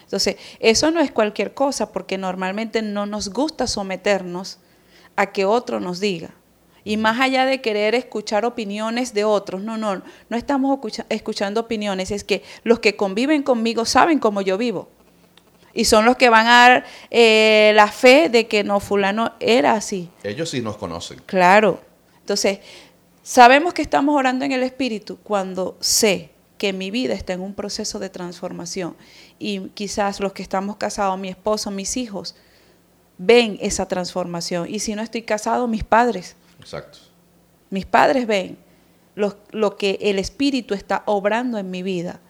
Entonces, 0.05 0.37
eso 0.61 0.91
no 0.91 1.01
es 1.01 1.11
cualquier 1.11 1.55
cosa, 1.55 1.91
porque 1.91 2.19
normalmente 2.19 2.83
no 2.83 3.07
nos 3.07 3.31
gusta 3.31 3.67
someternos 3.67 4.59
a 5.17 5.33
que 5.33 5.45
otro 5.47 5.81
nos 5.81 6.01
diga. 6.01 6.31
Y 6.85 6.97
más 6.97 7.21
allá 7.21 7.47
de 7.47 7.61
querer 7.63 7.95
escuchar 7.95 8.45
opiniones 8.45 9.15
de 9.15 9.25
otros, 9.25 9.63
no, 9.63 9.79
no, 9.79 10.03
no 10.29 10.37
estamos 10.37 10.75
escucha- 10.77 11.07
escuchando 11.09 11.61
opiniones, 11.61 12.11
es 12.11 12.25
que 12.25 12.43
los 12.65 12.81
que 12.81 12.97
conviven 12.97 13.43
conmigo 13.43 13.85
saben 13.85 14.19
cómo 14.19 14.43
yo 14.43 14.59
vivo. 14.59 14.89
Y 15.75 15.87
son 15.87 16.05
los 16.05 16.17
que 16.17 16.29
van 16.29 16.47
a 16.47 16.51
dar 16.69 16.85
eh, 17.11 17.73
la 17.75 17.87
fe 17.87 18.29
de 18.29 18.47
que 18.49 18.65
no, 18.65 18.81
fulano 18.81 19.33
era 19.41 19.73
así. 19.73 20.11
Ellos 20.23 20.51
sí 20.51 20.61
nos 20.61 20.77
conocen. 20.77 21.23
Claro. 21.25 21.81
Entonces, 22.21 22.59
sabemos 23.23 23.75
que 23.75 23.83
estamos 23.83 24.17
orando 24.17 24.45
en 24.45 24.53
el 24.53 24.63
Espíritu 24.63 25.19
cuando 25.23 25.77
sé 25.81 26.31
que 26.59 26.73
mi 26.73 26.91
vida 26.91 27.15
está 27.15 27.33
en 27.33 27.41
un 27.41 27.55
proceso 27.55 27.99
de 27.99 28.09
transformación. 28.09 28.97
Y 29.39 29.69
quizás 29.71 30.21
los 30.21 30.33
que 30.33 30.43
estamos 30.43 30.77
casados, 30.77 31.19
mi 31.19 31.29
esposo, 31.29 31.71
mis 31.71 31.97
hijos, 31.97 32.37
ven 33.19 33.59
esa 33.61 33.87
transformación. 33.87 34.69
Y 34.69 34.79
si 34.79 34.95
no 34.95 35.03
estoy 35.03 35.23
casado, 35.23 35.67
mis 35.67 35.83
padres. 35.83 36.37
Exacto. 36.61 36.99
Mis 37.71 37.87
padres 37.87 38.27
ven 38.27 38.59
lo, 39.15 39.37
lo 39.51 39.77
que 39.77 39.99
el 40.03 40.19
Espíritu 40.19 40.75
está 40.75 41.03
obrando 41.07 41.59
en 41.59 41.71
mi 41.71 41.83
vida. 41.83 42.21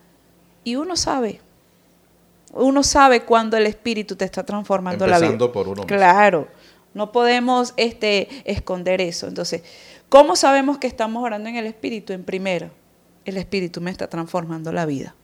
Y 0.64 0.76
uno 0.76 0.96
sabe. 0.96 1.40
Uno 2.52 2.82
sabe 2.82 3.24
cuando 3.24 3.56
el 3.56 3.67
Espíritu 3.67 4.17
te 4.17 4.24
está 4.24 4.44
transformando 4.44 5.06
la 5.06 5.19
vida. 5.19 5.26
Empezando 5.26 5.52
por 5.52 5.67
uno 5.67 5.82
mismo. 5.82 5.86
Claro. 5.86 6.48
No 6.94 7.13
podemos 7.13 7.75
este, 7.77 8.29
esconder 8.44 9.01
eso. 9.01 9.27
Entonces, 9.27 9.63
¿cómo 10.08 10.37
sabemos 10.37 10.79
que 10.79 10.87
estamos 10.87 11.22
orando 11.22 11.49
en 11.49 11.56
el 11.56 11.67
Espíritu? 11.67 12.13
En 12.13 12.25
primero, 12.25 12.70
el 13.25 13.37
Espíritu 13.37 13.81
me 13.81 13.91
está 13.91 14.08
transformando 14.08 14.72
la 14.72 14.87
vida. 14.87 15.15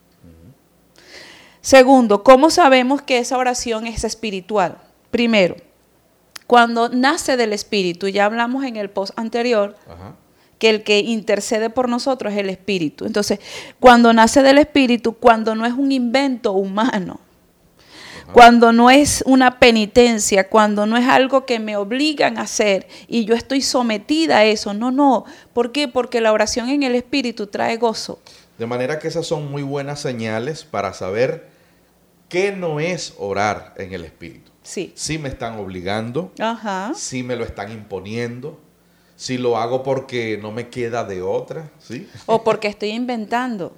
Segundo, 1.61 2.23
¿cómo 2.23 2.51
sabemos 2.51 3.03
que 3.03 3.19
esa 3.19 3.37
oración 3.37 3.87
es 3.87 4.05
espiritual? 4.05 4.79
Primero, 5.11 5.57
cuando 6.47 6.89
nace 6.89 7.37
del 7.37 7.53
Espíritu, 7.53 8.09
ya 8.09 8.25
hablamos 8.25 8.65
en 8.65 8.77
el 8.77 8.89
post 8.89 9.13
anterior, 9.19 9.77
que 10.59 10.71
el 10.71 10.83
que 10.83 11.01
intercede 11.01 11.69
por 11.69 11.89
nosotros 11.89 12.33
es 12.33 12.39
el 12.39 12.49
Espíritu. 12.49 13.05
Entonces, 13.05 13.41
cuando 13.81 14.13
nace 14.13 14.43
del 14.43 14.59
Espíritu, 14.59 15.15
cuando 15.15 15.55
no 15.55 15.67
es 15.67 15.75
un 15.75 15.93
invento 15.93 16.53
humano, 16.53 17.21
cuando 18.32 18.73
no 18.73 18.90
es 18.90 19.23
una 19.26 19.58
penitencia, 19.58 20.49
cuando 20.49 20.87
no 20.87 20.97
es 20.97 21.06
algo 21.06 21.47
que 21.47 21.58
me 21.58 21.76
obligan 21.76 22.38
a 22.38 22.42
hacer 22.42 22.87
y 23.06 23.25
yo 23.25 23.35
estoy 23.35 23.62
sometida 23.62 24.38
a 24.38 24.44
eso, 24.44 24.75
no, 24.75 24.90
no. 24.90 25.25
¿Por 25.52 25.73
qué? 25.73 25.88
Porque 25.88 26.20
la 26.20 26.32
oración 26.32 26.68
en 26.68 26.82
el 26.82 26.94
Espíritu 26.94 27.47
trae 27.47 27.76
gozo. 27.76 28.20
De 28.58 28.66
manera 28.66 28.99
que 28.99 29.08
esas 29.08 29.26
son 29.26 29.50
muy 29.50 29.62
buenas 29.62 30.00
señales 30.00 30.64
para 30.64 30.92
saber 30.92 31.49
qué 32.28 32.52
no 32.52 32.80
es 32.80 33.14
orar 33.18 33.75
en 33.76 33.92
el 33.92 34.04
Espíritu. 34.04 34.50
Sí. 34.62 34.92
Si 34.94 35.18
me 35.18 35.28
están 35.28 35.58
obligando, 35.58 36.32
Ajá. 36.38 36.92
si 36.94 37.23
me 37.23 37.37
lo 37.37 37.44
están 37.44 37.73
imponiendo, 37.73 38.61
si 39.16 39.38
lo 39.38 39.56
hago 39.56 39.82
porque 39.82 40.38
no 40.40 40.52
me 40.52 40.68
queda 40.68 41.04
de 41.04 41.23
otra, 41.23 41.70
¿sí? 41.78 42.08
O 42.26 42.44
porque 42.44 42.68
estoy 42.68 42.90
inventando. 42.90 43.76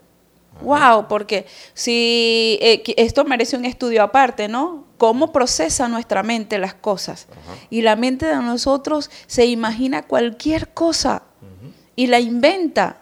Wow, 0.62 1.08
porque 1.08 1.46
si 1.72 2.58
eh, 2.60 2.82
esto 2.96 3.24
merece 3.24 3.56
un 3.56 3.64
estudio 3.64 4.02
aparte, 4.02 4.46
¿no? 4.48 4.84
Cómo 4.98 5.32
procesa 5.32 5.88
nuestra 5.88 6.22
mente 6.22 6.58
las 6.58 6.74
cosas. 6.74 7.26
Ajá. 7.30 7.58
Y 7.70 7.80
la 7.82 7.96
mente 7.96 8.26
de 8.26 8.36
nosotros 8.36 9.10
se 9.26 9.46
imagina 9.46 10.02
cualquier 10.06 10.68
cosa 10.74 11.22
y 11.96 12.06
la 12.08 12.20
inventa. 12.20 12.98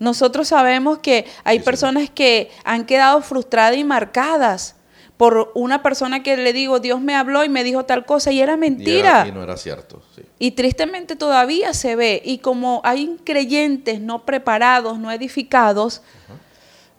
Nosotros 0.00 0.48
sabemos 0.48 0.98
que 0.98 1.26
hay 1.44 1.58
Sí, 1.58 1.60
sí. 1.60 1.64
personas 1.64 2.10
que 2.10 2.50
han 2.64 2.84
quedado 2.84 3.20
frustradas 3.22 3.76
y 3.76 3.84
marcadas 3.84 4.74
por 5.16 5.50
una 5.56 5.82
persona 5.82 6.22
que 6.22 6.36
le 6.36 6.52
digo, 6.52 6.78
Dios 6.78 7.00
me 7.00 7.16
habló 7.16 7.44
y 7.44 7.48
me 7.48 7.64
dijo 7.64 7.84
tal 7.84 8.06
cosa 8.06 8.30
y 8.30 8.40
era 8.40 8.54
Y, 8.54 8.58
mentira. 8.58 9.20
era- 9.22 9.28
y 9.28 9.32
no 9.32 9.42
era 9.42 9.56
cierto, 9.56 10.00
sí. 10.14 10.22
Y 10.38 10.52
tristemente 10.52 11.16
todavía 11.16 11.74
se 11.74 11.96
ve. 11.96 12.22
Y 12.24 12.38
como 12.38 12.80
hay 12.84 13.16
creyentes 13.24 14.00
no 14.00 14.24
preparados, 14.24 15.00
no 15.00 15.10
edificados, 15.10 16.02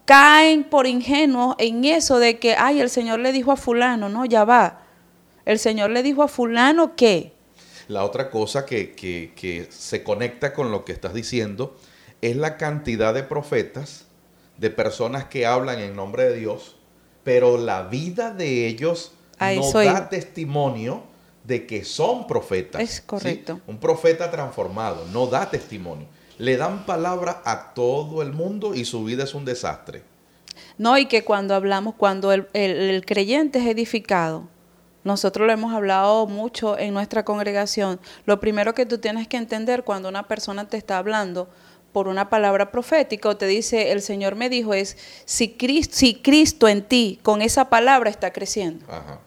caen 0.09 0.63
por 0.63 0.87
ingenuos 0.87 1.55
en 1.59 1.85
eso 1.85 2.17
de 2.17 2.39
que, 2.39 2.55
ay, 2.55 2.81
el 2.81 2.89
Señor 2.89 3.19
le 3.19 3.31
dijo 3.31 3.51
a 3.51 3.55
fulano, 3.55 4.09
no, 4.09 4.25
ya 4.25 4.43
va. 4.43 4.81
El 5.45 5.59
Señor 5.59 5.91
le 5.91 6.01
dijo 6.01 6.23
a 6.23 6.27
fulano 6.27 6.95
que. 6.95 7.31
La 7.87 8.03
otra 8.03 8.31
cosa 8.31 8.65
que, 8.65 8.95
que, 8.95 9.33
que 9.35 9.67
se 9.69 10.01
conecta 10.01 10.51
con 10.51 10.71
lo 10.71 10.83
que 10.83 10.93
estás 10.93 11.13
diciendo 11.13 11.77
es 12.21 12.35
la 12.35 12.57
cantidad 12.57 13.13
de 13.13 13.21
profetas, 13.21 14.05
de 14.57 14.71
personas 14.71 15.25
que 15.25 15.45
hablan 15.45 15.79
en 15.79 15.95
nombre 15.95 16.23
de 16.23 16.37
Dios, 16.37 16.75
pero 17.23 17.59
la 17.59 17.83
vida 17.83 18.31
de 18.31 18.65
ellos 18.65 19.11
no 19.39 19.71
da 19.73 20.09
testimonio 20.09 21.03
de 21.43 21.67
que 21.67 21.85
son 21.85 22.25
profetas. 22.25 22.81
Es 22.81 23.01
correcto. 23.01 23.61
Un 23.67 23.77
profeta 23.77 24.31
transformado 24.31 25.05
no 25.13 25.27
da 25.27 25.51
testimonio. 25.51 26.07
Le 26.39 26.57
dan 26.57 26.87
palabra 26.87 27.43
a 27.45 27.75
todo 27.75 28.23
el 28.23 28.33
mundo 28.33 28.73
y 28.73 28.85
su 28.85 29.03
vida 29.03 29.25
es 29.25 29.35
un 29.35 29.45
desastre. 29.45 30.01
No, 30.79 30.97
y 30.97 31.05
que 31.05 31.23
cuando 31.23 31.53
hablamos, 31.53 31.93
cuando 31.95 32.31
el, 32.31 32.47
el 32.53 33.05
creyente 33.05 33.59
es 33.59 33.67
edificado, 33.67 34.47
nosotros 35.03 35.45
lo 35.45 35.53
hemos 35.53 35.73
hablado 35.73 36.25
mucho 36.25 36.77
en 36.77 36.93
nuestra 36.93 37.23
congregación, 37.23 37.99
lo 38.25 38.39
primero 38.39 38.73
que 38.73 38.87
tú 38.87 38.97
tienes 38.97 39.27
que 39.27 39.37
entender 39.37 39.83
cuando 39.83 40.09
una 40.09 40.27
persona 40.27 40.67
te 40.67 40.77
está 40.77 40.97
hablando, 40.97 41.47
por 41.91 42.07
una 42.07 42.29
palabra 42.29 42.71
profética 42.71 43.29
o 43.29 43.37
te 43.37 43.47
dice, 43.47 43.91
el 43.91 44.01
Señor 44.01 44.35
me 44.35 44.49
dijo, 44.49 44.73
es 44.73 44.97
si 45.25 45.53
Cristo, 45.53 45.95
si 45.97 46.15
Cristo 46.15 46.67
en 46.67 46.83
ti 46.83 47.19
con 47.23 47.41
esa 47.41 47.69
palabra 47.69 48.09
está 48.09 48.31
creciendo. 48.31 48.85
Ajá. 48.87 49.19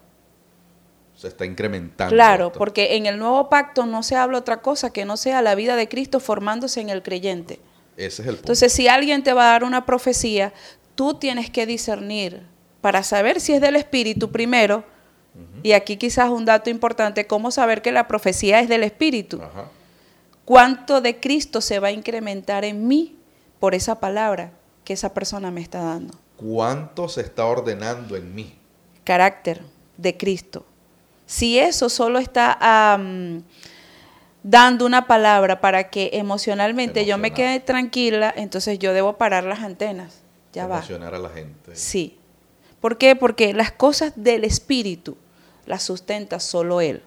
Se 1.23 1.29
está 1.29 1.45
incrementando. 1.45 2.13
Claro, 2.13 2.51
porque 2.51 2.95
en 2.95 3.05
el 3.05 3.17
nuevo 3.17 3.49
pacto 3.49 3.85
no 3.85 4.03
se 4.03 4.15
habla 4.15 4.37
otra 4.37 4.61
cosa 4.61 4.91
que 4.91 5.05
no 5.05 5.17
sea 5.17 5.41
la 5.41 5.55
vida 5.55 5.75
de 5.75 5.87
Cristo 5.87 6.19
formándose 6.19 6.81
en 6.81 6.89
el 6.89 7.01
creyente. 7.01 7.59
Ese 7.97 8.21
es 8.21 8.27
el 8.27 8.35
Entonces, 8.35 8.71
si 8.73 8.87
alguien 8.87 9.23
te 9.23 9.33
va 9.33 9.43
a 9.43 9.51
dar 9.53 9.63
una 9.63 9.85
profecía, 9.85 10.53
tú 10.95 11.15
tienes 11.15 11.49
que 11.49 11.65
discernir 11.65 12.43
para 12.81 13.03
saber 13.03 13.39
si 13.39 13.53
es 13.53 13.61
del 13.61 13.75
Espíritu 13.75 14.31
primero. 14.31 14.83
Y 15.63 15.71
aquí 15.71 15.97
quizás 15.97 16.29
un 16.29 16.45
dato 16.45 16.69
importante, 16.69 17.25
cómo 17.25 17.49
saber 17.49 17.81
que 17.81 17.91
la 17.91 18.07
profecía 18.07 18.59
es 18.59 18.69
del 18.69 18.83
Espíritu. 18.83 19.41
Ajá 19.41 19.71
¿Cuánto 20.45 20.99
de 20.99 21.21
Cristo 21.21 21.61
se 21.61 21.79
va 21.79 21.87
a 21.87 21.91
incrementar 21.91 22.65
en 22.65 22.85
mí 22.85 23.17
por 23.59 23.75
esa 23.75 24.01
palabra 24.01 24.51
que 24.83 24.91
esa 24.91 25.13
persona 25.13 25.51
me 25.51 25.61
está 25.61 25.81
dando? 25.81 26.15
¿Cuánto 26.35 27.07
se 27.07 27.21
está 27.21 27.45
ordenando 27.45 28.17
en 28.17 28.35
mí? 28.35 28.57
Carácter 29.05 29.61
de 29.95 30.17
Cristo. 30.17 30.65
Si 31.25 31.59
eso 31.59 31.89
solo 31.89 32.19
está 32.19 32.97
dando 34.43 34.85
una 34.85 35.07
palabra 35.07 35.61
para 35.61 35.89
que 35.89 36.11
emocionalmente 36.13 37.05
yo 37.05 37.17
me 37.17 37.31
quede 37.31 37.59
tranquila, 37.59 38.33
entonces 38.35 38.79
yo 38.79 38.93
debo 38.93 39.17
parar 39.17 39.43
las 39.43 39.59
antenas. 39.59 40.21
Ya 40.51 40.65
Emocionar 40.65 41.15
a 41.15 41.19
la 41.19 41.29
gente. 41.29 41.75
Sí. 41.75 42.17
¿Por 42.79 42.97
qué? 42.97 43.15
Porque 43.15 43.53
las 43.53 43.71
cosas 43.71 44.13
del 44.15 44.43
Espíritu 44.43 45.17
las 45.65 45.83
sustenta 45.83 46.39
solo 46.39 46.81
Él. 46.81 47.01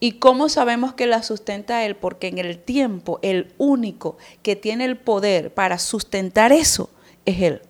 ¿Y 0.00 0.12
cómo 0.12 0.48
sabemos 0.48 0.94
que 0.94 1.06
la 1.06 1.22
sustenta 1.22 1.84
Él? 1.84 1.96
Porque 1.96 2.28
en 2.28 2.38
el 2.38 2.58
tiempo 2.58 3.18
el 3.22 3.52
único 3.58 4.16
que 4.42 4.54
tiene 4.54 4.84
el 4.84 4.96
poder 4.96 5.52
para 5.52 5.78
sustentar 5.78 6.52
eso 6.52 6.90
es 7.26 7.42
Él. 7.42 7.62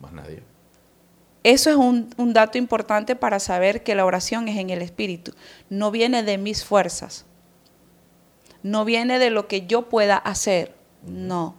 Más 0.00 0.12
nadie. 0.12 0.42
Eso 1.44 1.70
es 1.70 1.76
un, 1.76 2.32
dato 2.32 2.56
importante 2.56 3.16
para 3.16 3.40
saber 3.40 3.82
que 3.82 3.94
la 3.94 4.04
oración 4.04 4.48
es 4.48 4.58
en 4.58 4.70
el 4.70 4.80
Espíritu. 4.80 5.32
No 5.68 5.90
viene 5.90 6.22
de 6.22 6.38
mis 6.38 6.64
fuerzas. 6.64 7.24
No 8.62 8.84
viene 8.84 9.18
de 9.18 9.30
lo 9.30 9.48
que 9.48 9.66
yo 9.66 9.88
pueda 9.88 10.16
hacer. 10.16 10.74
No. 11.04 11.56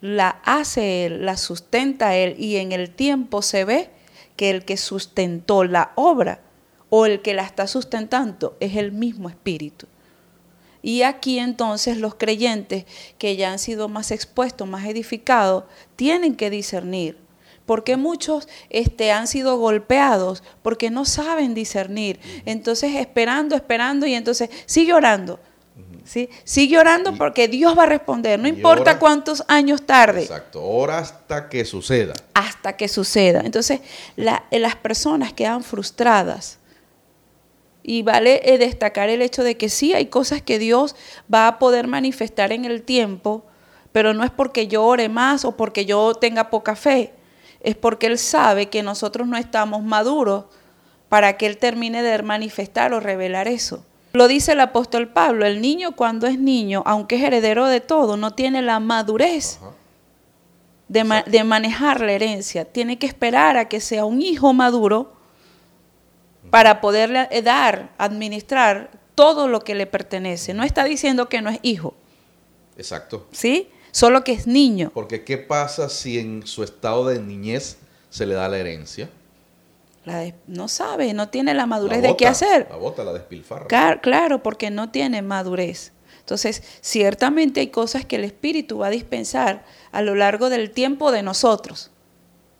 La 0.00 0.40
hace 0.44 1.06
Él, 1.06 1.24
la 1.24 1.36
sustenta 1.36 2.16
Él 2.16 2.34
y 2.38 2.56
en 2.56 2.72
el 2.72 2.90
tiempo 2.90 3.42
se 3.42 3.64
ve 3.64 3.90
que 4.36 4.50
el 4.50 4.64
que 4.64 4.76
sustentó 4.76 5.64
la 5.64 5.92
obra 5.94 6.40
o 6.90 7.06
el 7.06 7.22
que 7.22 7.34
la 7.34 7.42
está 7.42 7.66
sustentando 7.66 8.56
es 8.60 8.76
el 8.76 8.92
mismo 8.92 9.28
espíritu. 9.28 9.86
Y 10.82 11.02
aquí 11.02 11.38
entonces 11.38 11.98
los 11.98 12.14
creyentes 12.14 12.84
que 13.18 13.36
ya 13.36 13.52
han 13.52 13.58
sido 13.58 13.88
más 13.88 14.10
expuestos, 14.10 14.68
más 14.68 14.86
edificados, 14.86 15.64
tienen 15.96 16.34
que 16.34 16.50
discernir. 16.50 17.27
Porque 17.68 17.98
muchos 17.98 18.48
este, 18.70 19.12
han 19.12 19.26
sido 19.26 19.58
golpeados 19.58 20.42
porque 20.62 20.88
no 20.88 21.04
saben 21.04 21.52
discernir. 21.52 22.18
Entonces 22.46 22.94
esperando, 22.96 23.54
esperando 23.54 24.06
y 24.06 24.14
entonces 24.14 24.48
sigue 24.64 24.94
orando. 24.94 25.38
¿sí? 26.08 26.30
Sigue 26.44 26.78
orando 26.78 27.14
porque 27.14 27.46
Dios 27.46 27.76
va 27.76 27.82
a 27.82 27.86
responder, 27.86 28.40
no 28.40 28.48
importa 28.48 28.98
cuántos 28.98 29.44
años 29.48 29.82
tarde. 29.82 30.22
Exacto, 30.22 30.64
ora 30.64 30.96
hasta 30.98 31.50
que 31.50 31.66
suceda. 31.66 32.14
Hasta 32.32 32.74
que 32.74 32.88
suceda. 32.88 33.42
Entonces 33.44 33.80
las 34.16 34.76
personas 34.76 35.34
quedan 35.34 35.62
frustradas 35.62 36.58
y 37.82 38.02
vale 38.02 38.40
eh, 38.44 38.56
destacar 38.56 39.10
el 39.10 39.20
hecho 39.20 39.44
de 39.44 39.58
que 39.58 39.68
sí 39.68 39.92
hay 39.92 40.06
cosas 40.06 40.40
que 40.40 40.58
Dios 40.58 40.96
va 41.32 41.48
a 41.48 41.58
poder 41.58 41.86
manifestar 41.86 42.50
en 42.50 42.64
el 42.64 42.82
tiempo, 42.82 43.44
pero 43.92 44.14
no 44.14 44.24
es 44.24 44.30
porque 44.30 44.68
yo 44.68 44.84
ore 44.84 45.10
más 45.10 45.44
o 45.44 45.52
porque 45.52 45.84
yo 45.84 46.14
tenga 46.14 46.48
poca 46.48 46.74
fe, 46.74 47.12
es 47.60 47.74
porque 47.74 48.06
Él 48.06 48.18
sabe 48.18 48.66
que 48.66 48.82
nosotros 48.82 49.26
no 49.26 49.36
estamos 49.36 49.82
maduros 49.82 50.44
para 51.08 51.36
que 51.36 51.46
Él 51.46 51.58
termine 51.58 52.02
de 52.02 52.22
manifestar 52.22 52.92
o 52.92 53.00
revelar 53.00 53.48
eso. 53.48 53.84
Lo 54.12 54.28
dice 54.28 54.52
el 54.52 54.60
apóstol 54.60 55.08
Pablo, 55.08 55.46
el 55.46 55.60
niño 55.60 55.92
cuando 55.92 56.26
es 56.26 56.38
niño, 56.38 56.82
aunque 56.86 57.16
es 57.16 57.22
heredero 57.22 57.66
de 57.66 57.80
todo, 57.80 58.16
no 58.16 58.32
tiene 58.32 58.62
la 58.62 58.80
madurez 58.80 59.58
de, 60.88 61.22
de 61.26 61.44
manejar 61.44 62.00
la 62.00 62.12
herencia, 62.12 62.64
tiene 62.64 62.98
que 62.98 63.06
esperar 63.06 63.56
a 63.56 63.68
que 63.68 63.80
sea 63.80 64.04
un 64.04 64.22
hijo 64.22 64.52
maduro 64.52 65.12
para 66.50 66.80
poderle 66.80 67.28
dar, 67.42 67.90
administrar 67.98 68.90
todo 69.14 69.48
lo 69.48 69.60
que 69.60 69.74
le 69.74 69.86
pertenece. 69.86 70.54
No 70.54 70.62
está 70.62 70.84
diciendo 70.84 71.28
que 71.28 71.42
no 71.42 71.50
es 71.50 71.58
hijo. 71.62 71.94
Exacto. 72.76 73.26
¿Sí? 73.32 73.68
Solo 73.98 74.22
que 74.22 74.30
es 74.30 74.46
niño. 74.46 74.92
Porque 74.94 75.24
¿qué 75.24 75.38
pasa 75.38 75.88
si 75.88 76.20
en 76.20 76.46
su 76.46 76.62
estado 76.62 77.08
de 77.08 77.18
niñez 77.18 77.78
se 78.10 78.26
le 78.26 78.34
da 78.34 78.48
la 78.48 78.58
herencia? 78.58 79.10
no 80.46 80.68
sabe, 80.68 81.12
no 81.14 81.30
tiene 81.30 81.52
la 81.52 81.66
madurez 81.66 82.00
de 82.00 82.16
qué 82.16 82.28
hacer. 82.28 82.68
La 82.70 82.76
bota, 82.76 83.02
la 83.02 83.12
despilfarra. 83.12 83.66
Claro, 83.66 84.00
claro, 84.00 84.40
porque 84.40 84.70
no 84.70 84.90
tiene 84.90 85.20
madurez. 85.20 85.92
Entonces, 86.20 86.62
ciertamente 86.80 87.58
hay 87.58 87.66
cosas 87.66 88.04
que 88.06 88.14
el 88.14 88.24
Espíritu 88.24 88.78
va 88.78 88.86
a 88.86 88.90
dispensar 88.90 89.64
a 89.90 90.00
lo 90.00 90.14
largo 90.14 90.48
del 90.48 90.70
tiempo 90.70 91.10
de 91.10 91.24
nosotros. 91.24 91.90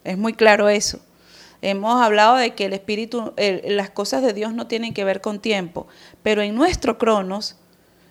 Es 0.02 0.18
muy 0.18 0.32
claro 0.32 0.68
eso. 0.68 0.98
Hemos 1.62 2.02
hablado 2.02 2.34
de 2.34 2.56
que 2.56 2.64
el 2.64 2.72
espíritu, 2.72 3.32
las 3.36 3.90
cosas 3.90 4.22
de 4.22 4.32
Dios 4.32 4.54
no 4.54 4.66
tienen 4.66 4.92
que 4.92 5.04
ver 5.04 5.20
con 5.20 5.38
tiempo, 5.38 5.86
pero 6.24 6.42
en 6.42 6.56
nuestro 6.56 6.98
cronos, 6.98 7.56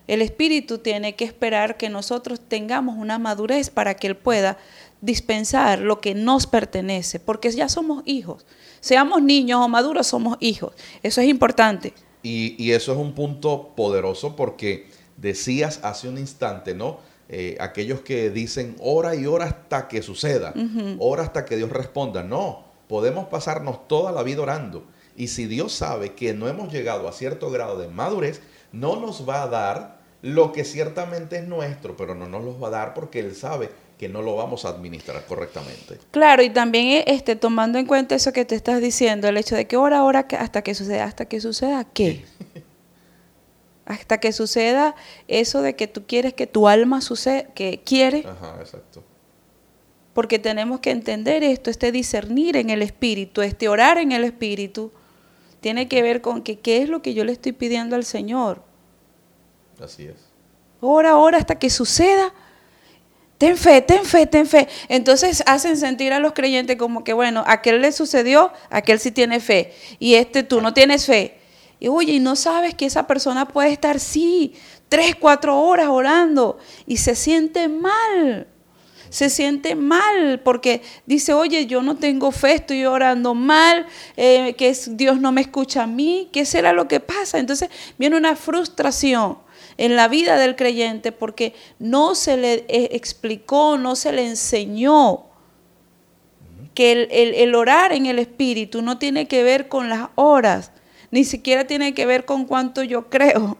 el 0.07 0.21
espíritu 0.21 0.77
tiene 0.77 1.15
que 1.15 1.25
esperar 1.25 1.77
que 1.77 1.89
nosotros 1.89 2.39
tengamos 2.39 2.95
una 2.97 3.19
madurez 3.19 3.69
para 3.69 3.95
que 3.95 4.07
Él 4.07 4.15
pueda 4.15 4.57
dispensar 5.01 5.79
lo 5.79 5.99
que 5.99 6.15
nos 6.15 6.47
pertenece, 6.47 7.19
porque 7.19 7.51
ya 7.51 7.69
somos 7.69 8.03
hijos. 8.05 8.45
Seamos 8.79 9.21
niños 9.21 9.59
o 9.63 9.67
maduros, 9.67 10.07
somos 10.07 10.37
hijos. 10.39 10.73
Eso 11.03 11.21
es 11.21 11.27
importante. 11.27 11.93
Y, 12.23 12.71
eso 12.71 12.91
es 12.93 12.97
un 12.97 13.13
punto 13.13 13.73
poderoso 13.75 14.35
porque 14.35 14.89
decías 15.17 15.79
hace 15.83 16.09
un 16.09 16.17
instante, 16.17 16.73
¿no? 16.73 16.99
Eh, 17.29 17.57
aquellos 17.59 18.01
que 18.01 18.29
dicen 18.29 18.75
ora 18.79 19.15
y 19.15 19.25
ora 19.25 19.45
hasta 19.45 19.87
que 19.87 20.01
suceda, 20.01 20.53
ora 20.99 21.23
hasta 21.23 21.45
que 21.45 21.57
Dios 21.57 21.69
responda. 21.69 22.23
No, 22.23 22.63
podemos 22.87 23.27
pasarnos 23.27 23.87
toda 23.87 24.11
la 24.11 24.23
vida 24.23 24.41
orando. 24.41 24.85
Y 25.15 25.27
si 25.27 25.45
Dios 25.45 25.73
sabe 25.73 26.13
que 26.13 26.33
no 26.33 26.47
hemos 26.47 26.71
llegado 26.71 27.07
a 27.07 27.11
cierto 27.11 27.49
grado 27.49 27.77
de 27.77 27.87
madurez, 27.87 28.41
no 28.71 28.97
nos 28.97 29.27
va 29.27 29.43
a 29.43 29.47
dar 29.47 29.96
lo 30.21 30.51
que 30.51 30.63
ciertamente 30.63 31.37
es 31.37 31.47
nuestro, 31.47 31.95
pero 31.95 32.15
no 32.15 32.27
nos 32.27 32.43
lo 32.43 32.59
va 32.59 32.69
a 32.69 32.71
dar 32.71 32.93
porque 32.93 33.19
Él 33.19 33.35
sabe 33.35 33.69
que 33.97 34.09
no 34.09 34.21
lo 34.21 34.35
vamos 34.35 34.65
a 34.65 34.69
administrar 34.69 35.25
correctamente. 35.25 35.99
Claro, 36.11 36.43
y 36.43 36.49
también 36.49 36.87
eh, 36.87 37.03
este, 37.07 37.35
tomando 37.35 37.79
en 37.79 37.85
cuenta 37.85 38.15
eso 38.15 38.31
que 38.31 38.45
te 38.45 38.55
estás 38.55 38.81
diciendo, 38.81 39.27
el 39.27 39.37
hecho 39.37 39.55
de 39.55 39.65
que 39.65 39.75
ahora, 39.75 39.99
ahora, 39.99 40.27
hasta 40.39 40.61
que 40.61 40.75
suceda, 40.75 41.05
hasta 41.05 41.25
que 41.25 41.41
suceda, 41.41 41.83
¿qué? 41.83 42.25
hasta 43.85 44.19
que 44.19 44.31
suceda 44.33 44.95
eso 45.27 45.61
de 45.61 45.75
que 45.75 45.87
tú 45.87 46.05
quieres 46.05 46.33
que 46.33 46.45
tu 46.45 46.67
alma 46.67 47.01
suceda, 47.01 47.43
que 47.53 47.81
quiere. 47.83 48.25
Ajá, 48.27 48.57
exacto 48.59 49.03
porque 50.17 50.39
tenemos 50.39 50.79
que 50.79 50.89
entender 50.89 51.43
esto, 51.43 51.69
este 51.69 51.91
discernir 51.91 52.57
en 52.57 52.71
el 52.71 52.81
Espíritu, 52.81 53.43
este 53.43 53.69
orar 53.69 53.99
en 53.99 54.11
el 54.11 54.23
Espíritu, 54.23 54.91
tiene 55.61 55.87
que 55.87 56.01
ver 56.01 56.21
con 56.21 56.41
que 56.41 56.57
qué 56.57 56.81
es 56.81 56.89
lo 56.89 57.03
que 57.03 57.13
yo 57.13 57.23
le 57.23 57.33
estoy 57.33 57.51
pidiendo 57.51 57.95
al 57.95 58.03
Señor. 58.03 58.63
Así 59.81 60.05
es. 60.05 60.15
Ora, 60.81 61.17
ora 61.17 61.37
hasta 61.37 61.57
que 61.57 61.69
suceda. 61.69 62.33
Ten 63.37 63.55
fe, 63.55 63.81
ten 63.81 64.03
fe, 64.03 64.25
ten 64.25 64.47
fe. 64.47 64.67
Entonces 64.89 65.43
hacen 65.45 65.77
sentir 65.77 66.11
a 66.11 66.19
los 66.19 66.33
creyentes 66.33 66.75
como 66.77 67.03
que, 67.03 67.13
bueno, 67.13 67.43
aquel 67.45 67.81
le 67.81 67.91
sucedió, 67.91 68.51
aquel 68.69 68.99
sí 68.99 69.11
tiene 69.11 69.39
fe. 69.39 69.73
Y 69.99 70.15
este 70.15 70.43
tú 70.43 70.61
no 70.61 70.73
tienes 70.73 71.05
fe. 71.05 71.37
Y 71.79 71.87
oye, 71.89 72.13
y 72.13 72.19
no 72.19 72.35
sabes 72.35 72.73
que 72.73 72.87
esa 72.87 73.05
persona 73.05 73.47
puede 73.47 73.71
estar, 73.71 73.99
sí, 73.99 74.55
tres, 74.89 75.15
cuatro 75.15 75.59
horas 75.59 75.87
orando 75.89 76.57
y 76.87 76.97
se 76.97 77.13
siente 77.13 77.67
mal 77.67 78.47
se 79.09 79.29
siente 79.29 79.75
mal 79.75 80.41
porque 80.43 80.81
dice, 81.05 81.33
oye, 81.33 81.65
yo 81.65 81.81
no 81.81 81.95
tengo 81.95 82.31
fe, 82.31 82.55
estoy 82.55 82.85
orando 82.85 83.33
mal, 83.33 83.85
eh, 84.15 84.53
que 84.57 84.75
Dios 84.89 85.19
no 85.19 85.31
me 85.31 85.41
escucha 85.41 85.83
a 85.83 85.87
mí, 85.87 86.29
¿qué 86.31 86.45
será 86.45 86.73
lo 86.73 86.87
que 86.87 86.99
pasa? 86.99 87.39
Entonces 87.39 87.69
viene 87.97 88.17
una 88.17 88.35
frustración 88.35 89.37
en 89.77 89.95
la 89.95 90.07
vida 90.07 90.37
del 90.37 90.55
creyente 90.55 91.11
porque 91.11 91.53
no 91.79 92.15
se 92.15 92.37
le 92.37 92.53
eh, 92.67 92.89
explicó, 92.91 93.77
no 93.77 93.95
se 93.95 94.11
le 94.11 94.27
enseñó 94.27 95.25
que 96.73 96.91
el, 96.91 97.07
el, 97.35 97.55
orar 97.55 97.91
en 97.91 98.05
el 98.05 98.19
Espíritu 98.19 98.81
no 98.81 98.97
tiene 98.97 99.27
que 99.27 99.43
ver 99.43 99.67
con 99.67 99.89
las 99.89 100.09
horas, 100.15 100.71
ni 101.09 101.23
siquiera 101.23 101.65
tiene 101.65 101.93
que 101.93 102.05
ver 102.05 102.25
con 102.25 102.45
cuánto 102.45 102.83
yo 102.83 103.09
creo. 103.09 103.57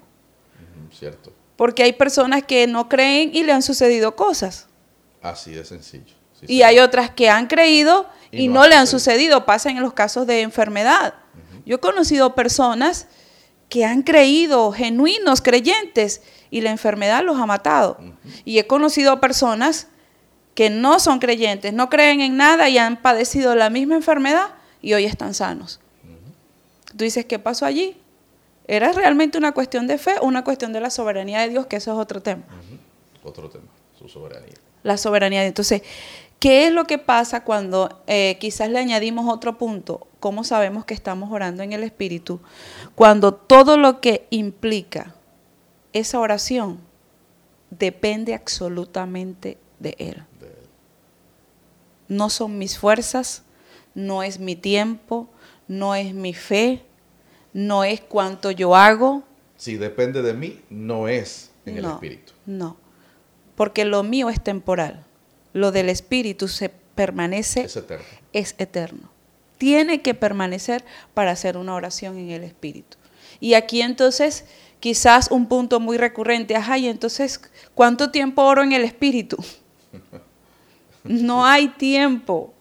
Cierto. 0.92 1.34
Porque 1.56 1.84
hay 1.84 1.94
personas 1.94 2.44
que 2.44 2.68
no 2.68 2.88
creen 2.88 3.32
y 3.34 3.44
le 3.44 3.52
han 3.52 3.64
sucedido 3.64 4.16
cosas. 4.16 4.68
Así 5.22 5.52
de 5.52 5.66
sencillo. 5.66 6.14
y 6.48 6.62
hay 6.62 6.80
otras 6.80 7.10
que 7.10 7.30
han 7.30 7.48
creído 7.48 8.08
y, 8.32 8.48
no, 8.48 8.68
le 8.68 8.76
han 8.76 8.88
sucedido. 8.88 9.46
Pasa 9.46 9.70
en 9.70 9.82
los 9.82 9.94
casos 9.94 10.28
de 10.28 10.42
enfermedad. 10.42 11.16
Yo 11.66 11.78
he 11.78 11.80
conocido 11.80 12.36
personas 12.36 13.08
que 13.70 13.86
han 13.86 14.04
creído, 14.04 14.72
genuinos 14.72 15.42
creyentes, 15.42 16.22
y 16.50 16.62
la 16.62 16.72
enfermedad 16.72 17.24
los 17.24 17.40
ha 17.40 17.46
matado. 17.46 17.98
Y 18.46 18.60
he 18.60 18.68
conocido 18.68 19.20
personas 19.20 19.88
que 20.56 20.70
no 20.70 21.00
son 21.00 21.20
creyentes, 21.20 21.74
no 21.74 21.90
creen 21.90 22.22
en 22.22 22.38
nada 22.38 22.70
y 22.70 22.78
han 22.78 23.02
padecido 23.02 23.54
la 23.56 23.70
misma 23.70 23.96
enfermedad 23.96 24.56
y 24.82 24.94
hoy 24.94 25.06
están 25.06 25.34
sanos. 25.34 25.80
Tú 26.96 27.04
dices, 27.04 27.26
¿qué 27.26 27.38
pasó 27.38 27.66
allí? 27.66 27.98
¿Era 28.68 28.92
realmente 28.92 29.38
una 29.38 29.52
cuestión 29.52 29.86
de 29.88 29.98
fe 29.98 30.16
o 30.20 30.26
una 30.26 30.44
cuestión 30.44 30.74
de 30.74 30.82
la 30.82 30.90
soberanía 30.90 31.42
de 31.42 31.50
Dios? 31.50 31.68
Que 31.68 31.76
eso 31.76 31.92
es 31.92 31.98
otro 31.98 32.22
tema. 32.22 32.44
Otro 33.24 33.50
tema, 33.50 33.66
su 34.00 34.10
soberanía. 34.10 34.56
La 34.84 34.98
soberanía. 34.98 35.46
Entonces, 35.46 35.84
¿qué 36.40 36.68
es 36.68 36.74
lo 36.74 36.86
que 36.86 36.98
pasa 36.98 37.44
cuando 37.44 38.02
eh, 38.08 38.38
quizás 38.40 38.70
le 38.70 38.80
añadimos 38.80 39.32
otro 39.32 39.58
punto? 39.58 40.07
¿Cómo 40.20 40.44
sabemos 40.44 40.86
que 40.86 40.94
estamos 40.94 41.32
orando 41.32 41.64
en 41.64 41.74
el 41.74 41.84
Espíritu? 41.84 42.40
Cuando 42.96 43.34
todo 43.34 43.78
lo 43.78 44.02
que 44.02 44.28
implica 44.30 45.14
esa 45.94 46.20
oración 46.20 46.80
depende 47.70 48.34
absolutamente 48.34 49.58
de 49.80 49.96
Él. 50.00 50.24
No 52.08 52.30
son 52.30 52.58
mis 52.58 52.78
fuerzas, 52.78 53.44
no 53.94 54.24
es 54.24 54.40
mi 54.40 54.56
tiempo, 54.56 55.28
no 55.68 55.94
es 55.94 56.14
mi 56.14 56.34
fe, 56.34 56.84
no 57.54 57.84
es 57.84 58.02
cuánto 58.02 58.52
yo 58.52 58.76
hago. 58.76 59.24
Si 59.58 59.76
depende 59.76 60.22
de 60.22 60.34
mí, 60.34 60.62
no 60.70 61.08
es 61.08 61.52
en 61.66 61.78
el 61.78 61.86
Espíritu. 61.86 62.34
No, 62.46 62.78
porque 63.56 63.86
lo 63.86 64.04
mío 64.04 64.30
es 64.30 64.42
temporal, 64.42 65.06
lo 65.54 65.72
del 65.72 65.90
Espíritu 65.90 66.48
se 66.48 66.70
permanece, 66.70 67.62
es 67.62 67.76
eterno. 67.76 68.06
Es 68.32 68.56
eterno. 68.58 69.17
Tiene 69.58 70.02
que 70.02 70.14
permanecer 70.14 70.84
para 71.14 71.32
hacer 71.32 71.58
una 71.58 71.76
oración 71.76 72.18
en 72.18 72.30
el 72.32 72.44
Espíritu. 72.44 72.98
Y 73.40 73.54
aquí 73.54 73.82
entonces 73.82 74.46
quizás 74.80 75.30
un 75.32 75.48
punto 75.48 75.80
muy 75.80 75.98
recurrente, 75.98 76.56
ajá, 76.56 76.78
y 76.78 76.88
entonces, 76.88 77.42
¿cuánto 77.74 78.12
tiempo 78.12 78.44
oro 78.44 78.64
en 78.64 78.72
el 78.72 78.84
Espíritu? 78.84 79.38
No 81.04 81.46
hay 81.46 81.70
tiempo. 81.70 82.54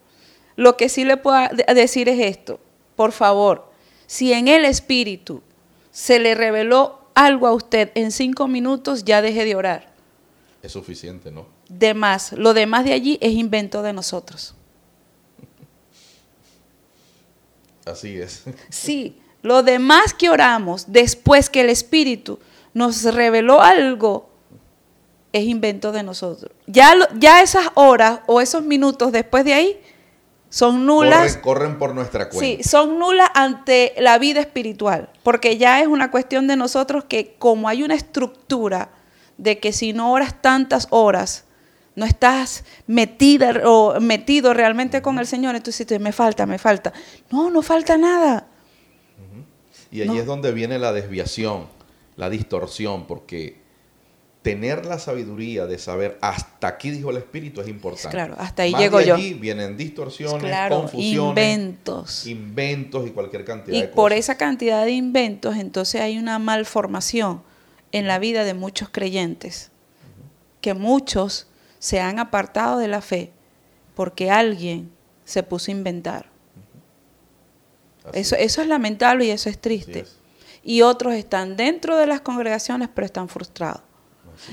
Lo 0.56 0.76
que 0.76 0.88
sí 0.88 1.04
le 1.04 1.16
puedo 1.16 1.48
decir 1.74 2.08
es 2.08 2.20
esto, 2.20 2.60
por 2.94 3.12
favor, 3.12 3.70
si 4.06 4.32
en 4.32 4.48
el 4.48 4.64
Espíritu 4.64 5.42
se 5.90 6.18
le 6.18 6.34
reveló 6.34 7.00
algo 7.14 7.46
a 7.46 7.52
usted 7.52 7.90
en 7.94 8.10
cinco 8.10 8.48
minutos, 8.48 9.04
ya 9.04 9.22
deje 9.22 9.44
de 9.44 9.54
orar. 9.54 9.92
Es 10.62 10.72
suficiente, 10.72 11.30
¿no? 11.30 11.46
De 11.68 11.94
más. 11.94 12.32
Lo 12.32 12.54
demás 12.54 12.84
de 12.84 12.92
allí 12.92 13.18
es 13.20 13.32
invento 13.32 13.82
de 13.82 13.92
nosotros. 13.92 14.54
Así 17.86 18.18
es. 18.18 18.42
Sí, 18.68 19.18
lo 19.42 19.62
demás 19.62 20.12
que 20.12 20.28
oramos 20.28 20.92
después 20.92 21.48
que 21.48 21.62
el 21.62 21.70
Espíritu 21.70 22.38
nos 22.74 23.04
reveló 23.04 23.62
algo 23.62 24.28
es 25.32 25.44
invento 25.44 25.92
de 25.92 26.02
nosotros. 26.02 26.52
Ya, 26.66 26.92
ya 27.18 27.42
esas 27.42 27.68
horas 27.74 28.20
o 28.26 28.40
esos 28.40 28.62
minutos 28.62 29.12
después 29.12 29.44
de 29.44 29.54
ahí 29.54 29.80
son 30.50 30.86
nulas. 30.86 31.36
Corren, 31.38 31.78
por 31.78 31.94
nuestra 31.94 32.28
cuenta. 32.28 32.44
Sí, 32.44 32.68
son 32.68 32.98
nulas 32.98 33.30
ante 33.34 33.94
la 33.98 34.18
vida 34.18 34.40
espiritual, 34.40 35.10
porque 35.22 35.58
ya 35.58 35.80
es 35.80 35.86
una 35.86 36.10
cuestión 36.10 36.46
de 36.46 36.56
nosotros 36.56 37.04
que 37.04 37.34
como 37.38 37.68
hay 37.68 37.82
una 37.82 37.94
estructura 37.94 38.90
de 39.38 39.58
que 39.58 39.72
si 39.72 39.92
no 39.92 40.12
oras 40.12 40.40
tantas 40.40 40.86
horas, 40.90 41.45
no 41.96 42.04
estás 42.04 42.62
metida 42.86 43.62
o 43.64 43.98
metido 44.00 44.54
realmente 44.54 45.02
con 45.02 45.18
el 45.18 45.26
Señor, 45.26 45.56
entonces 45.56 46.00
me 46.00 46.12
falta, 46.12 46.46
me 46.46 46.58
falta. 46.58 46.92
No, 47.30 47.50
no 47.50 47.62
falta 47.62 47.96
nada. 47.96 48.46
Y 49.90 50.02
ahí 50.02 50.18
es 50.18 50.26
donde 50.26 50.52
viene 50.52 50.78
la 50.78 50.92
desviación, 50.92 51.66
la 52.16 52.28
distorsión, 52.28 53.06
porque 53.06 53.64
tener 54.42 54.84
la 54.84 54.98
sabiduría 54.98 55.66
de 55.66 55.78
saber 55.78 56.18
hasta 56.20 56.68
aquí 56.68 56.90
dijo 56.90 57.10
el 57.10 57.16
Espíritu 57.16 57.62
es 57.62 57.68
importante. 57.68 58.10
Claro, 58.10 58.36
hasta 58.38 58.62
ahí 58.62 58.74
llego 58.74 59.00
yo. 59.00 59.14
Allí 59.14 59.34
vienen 59.34 59.76
distorsiones, 59.76 60.54
confusiones, 60.68 61.28
inventos. 61.28 62.26
Inventos 62.26 63.08
y 63.08 63.10
cualquier 63.10 63.44
cantidad 63.44 63.74
de 63.74 63.80
cosas. 63.80 63.92
Y 63.92 63.96
por 63.96 64.12
esa 64.12 64.36
cantidad 64.36 64.84
de 64.84 64.92
inventos, 64.92 65.56
entonces 65.56 66.00
hay 66.00 66.18
una 66.18 66.38
malformación 66.38 67.42
en 67.90 68.06
la 68.06 68.18
vida 68.18 68.44
de 68.44 68.54
muchos 68.54 68.90
creyentes. 68.90 69.70
Que 70.60 70.74
muchos 70.74 71.48
se 71.78 72.00
han 72.00 72.18
apartado 72.18 72.78
de 72.78 72.88
la 72.88 73.00
fe 73.00 73.32
porque 73.94 74.30
alguien 74.30 74.90
se 75.24 75.42
puso 75.42 75.70
a 75.70 75.74
inventar. 75.74 76.26
Eso, 78.12 78.36
eso 78.36 78.62
es 78.62 78.68
lamentable 78.68 79.24
y 79.24 79.30
eso 79.30 79.48
es 79.48 79.58
triste. 79.58 80.04
Y 80.62 80.82
otros 80.82 81.14
están 81.14 81.56
dentro 81.56 81.96
de 81.96 82.06
las 82.06 82.20
congregaciones 82.20 82.88
pero 82.94 83.06
están 83.06 83.28
frustrados. 83.28 83.82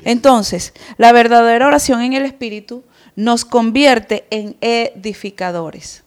Entonces, 0.06 0.74
la 0.98 1.12
verdadera 1.12 1.68
oración 1.68 2.02
en 2.02 2.14
el 2.14 2.26
Espíritu 2.26 2.84
nos 3.16 3.46
convierte 3.46 4.26
en 4.30 4.58
edificadores. 4.62 6.03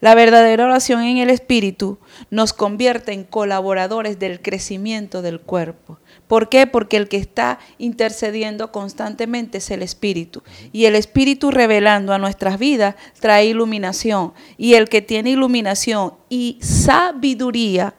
La 0.00 0.14
verdadera 0.14 0.64
oración 0.64 1.02
en 1.02 1.18
el 1.18 1.28
Espíritu 1.28 1.98
nos 2.30 2.52
convierte 2.52 3.12
en 3.12 3.24
colaboradores 3.24 4.18
del 4.20 4.40
crecimiento 4.40 5.22
del 5.22 5.40
cuerpo. 5.40 5.98
¿Por 6.28 6.48
qué? 6.48 6.68
Porque 6.68 6.96
el 6.96 7.08
que 7.08 7.16
está 7.16 7.58
intercediendo 7.78 8.70
constantemente 8.70 9.58
es 9.58 9.70
el 9.72 9.82
Espíritu. 9.82 10.42
Y 10.72 10.84
el 10.84 10.94
Espíritu 10.94 11.50
revelando 11.50 12.12
a 12.12 12.18
nuestras 12.18 12.60
vidas 12.60 12.94
trae 13.18 13.46
iluminación. 13.46 14.34
Y 14.56 14.74
el 14.74 14.88
que 14.88 15.02
tiene 15.02 15.30
iluminación 15.30 16.14
y 16.28 16.58
sabiduría 16.60 17.94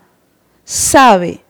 sabe 0.63 1.41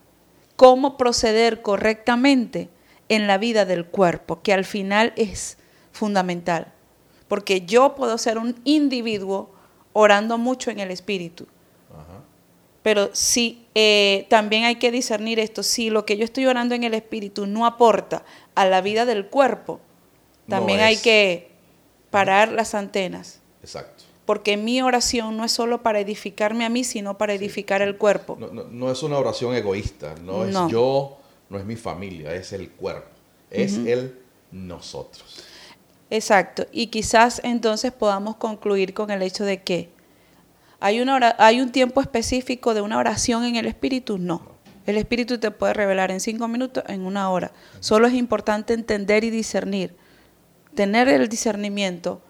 cómo 0.55 0.97
proceder 0.97 1.62
correctamente 1.62 2.69
en 3.07 3.27
la 3.27 3.38
vida 3.38 3.65
del 3.65 3.85
cuerpo, 3.85 4.41
que 4.41 4.53
al 4.53 4.65
final 4.65 5.13
es 5.15 5.57
fundamental. 5.91 6.73
Porque 7.27 7.62
yo 7.67 7.93
puedo 7.93 8.17
ser 8.17 8.39
un 8.39 8.59
individuo 8.63 9.58
orando 9.93 10.38
mucho 10.38 10.71
en 10.71 10.80
el 10.80 10.91
espíritu. 10.91 11.47
Pero 12.82 13.10
si 13.12 13.65
eh, 13.75 14.25
también 14.30 14.63
hay 14.63 14.78
que 14.78 14.89
discernir 14.89 15.38
esto, 15.38 15.63
si 15.63 15.89
lo 15.89 16.06
que 16.06 16.15
yo 16.15 16.23
estoy 16.23 16.45
orando 16.45 16.75
en 16.75 16.86
el 16.86 16.93
espíritu 16.93 17.45
no 17.45 17.65
aporta 17.65 18.23
a 18.56 18.65
la 18.65 18.80
vida 18.82 19.06
del 19.06 19.28
cuerpo, 19.28 19.82
también 20.47 20.80
hay 20.80 20.95
que 20.97 21.52
parar 22.10 22.52
las 22.52 22.73
antenas. 22.73 23.41
Exacto 23.62 23.99
porque 24.30 24.58
mi 24.58 24.80
oración 24.80 25.38
no 25.38 25.43
es 25.43 25.52
solo 25.52 25.82
para 25.82 25.99
edificarme 25.99 26.63
a 26.63 26.69
mí, 26.69 26.84
sino 26.84 27.17
para 27.17 27.34
edificar 27.34 27.82
el 27.82 27.97
cuerpo. 27.97 28.38
No, 28.39 28.91
es 28.91 29.02
una 29.02 29.17
oración 29.17 29.56
egoísta, 29.56 30.13
no, 30.23 30.45
es 30.45 30.54
yo, 30.71 31.17
no 31.49 31.58
es 31.58 31.65
mi 31.65 31.75
familia, 31.75 32.36
es 32.36 32.54
el 32.54 32.69
cuerpo, 32.69 33.10
es 33.49 33.73
el 33.73 34.19
nosotros. 34.52 35.43
Exacto, 36.11 36.65
y 36.71 36.87
quizás 36.87 37.39
entonces 37.43 37.91
podamos 37.91 38.35
concluir 38.37 38.93
con 38.93 39.11
el 39.11 39.21
hecho 39.21 39.45
de 39.45 39.61
que 39.61 39.89
hay, 40.79 41.01
una 41.01 41.35
hay 41.37 41.61
un 41.61 41.71
tiempo 41.71 42.01
específico 42.01 42.73
de 42.73 42.81
una 42.81 42.97
oración 42.97 43.43
en 43.43 43.57
el 43.57 43.67
Espíritu, 43.67 44.17
no. 44.17 44.59
El 44.87 44.97
Espíritu 44.97 45.37
te 45.37 45.51
puede 45.51 45.73
revelar 45.73 46.09
en 46.09 46.19
cinco 46.19 46.47
minutos, 46.47 46.83
en 46.87 47.05
una 47.05 47.29
hora. 47.29 47.51
Solo 47.79 48.07
es 48.07 48.13
importante 48.13 48.73
entender 48.73 49.23
y 49.23 49.29
discernir, 49.29 49.95
tener 50.73 51.09
el 51.09 51.29
discernimiento 51.29 52.21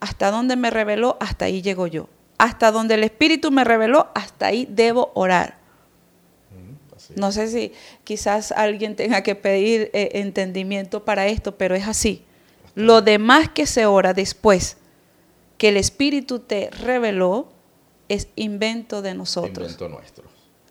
hasta 0.00 0.30
donde 0.30 0.56
me 0.56 0.70
reveló, 0.70 1.16
hasta 1.20 1.46
ahí 1.46 1.62
llego 1.62 1.86
yo. 1.86 2.08
Hasta 2.36 2.70
donde 2.72 2.94
el 2.94 3.04
Espíritu 3.04 3.50
me 3.50 3.64
reveló, 3.64 4.08
hasta 4.14 4.46
ahí 4.46 4.68
debo 4.70 5.12
orar. 5.14 5.56
Mm, 6.50 7.20
no 7.20 7.32
sé 7.32 7.48
si 7.48 7.72
quizás 8.04 8.52
alguien 8.52 8.94
tenga 8.94 9.22
que 9.22 9.34
pedir 9.34 9.90
eh, 9.92 10.10
entendimiento 10.14 11.04
para 11.04 11.26
esto, 11.26 11.56
pero 11.56 11.74
es 11.74 11.88
así. 11.88 12.24
Lo 12.78 13.02
demás 13.02 13.48
que 13.48 13.66
se 13.66 13.86
ora 13.86 14.14
después 14.14 14.76
que 15.56 15.70
el 15.70 15.76
Espíritu 15.76 16.38
te 16.38 16.70
reveló 16.70 17.48
es 18.08 18.28
invento 18.36 19.02
de 19.02 19.14
nosotros. 19.14 19.72
Invento 19.72 19.88
nuestro. 19.88 20.24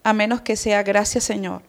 A 0.04 0.13
menos 0.13 0.39
que 0.39 0.56
sea 0.56 0.84
gracias 0.84 1.26
Señor 1.26 1.63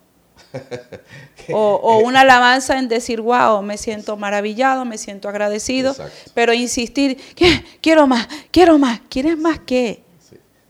o, 1.52 1.98
una 2.04 2.20
alabanza 2.20 2.78
en 2.78 2.86
decir, 2.86 3.20
wow, 3.20 3.62
me 3.62 3.76
siento 3.78 4.16
maravillado, 4.16 4.84
me 4.84 4.96
siento 4.96 5.28
agradecido, 5.28 5.96
pero 6.34 6.52
insistir, 6.52 7.18
quiero 7.80 8.06
más, 8.06 8.28
quiero 8.52 8.78
más, 8.78 9.00
¿quieres 9.08 9.36
más 9.36 9.58
qué? 9.58 10.04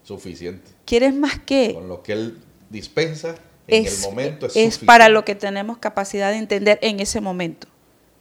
suficiente. 0.02 0.70
¿Quieres 0.86 1.14
más 1.14 1.38
qué? 1.44 1.74
Con 1.74 1.88
lo 1.88 2.02
que 2.02 2.12
Él 2.14 2.38
dispensa 2.70 3.34
en 3.66 3.86
el 3.86 3.98
momento 3.98 4.46
es, 4.46 4.56
es 4.56 4.78
para 4.78 5.10
lo 5.10 5.26
que 5.26 5.34
tenemos 5.34 5.76
capacidad 5.76 6.30
de 6.30 6.38
entender 6.38 6.78
en 6.80 7.00
ese 7.00 7.20
momento. 7.20 7.68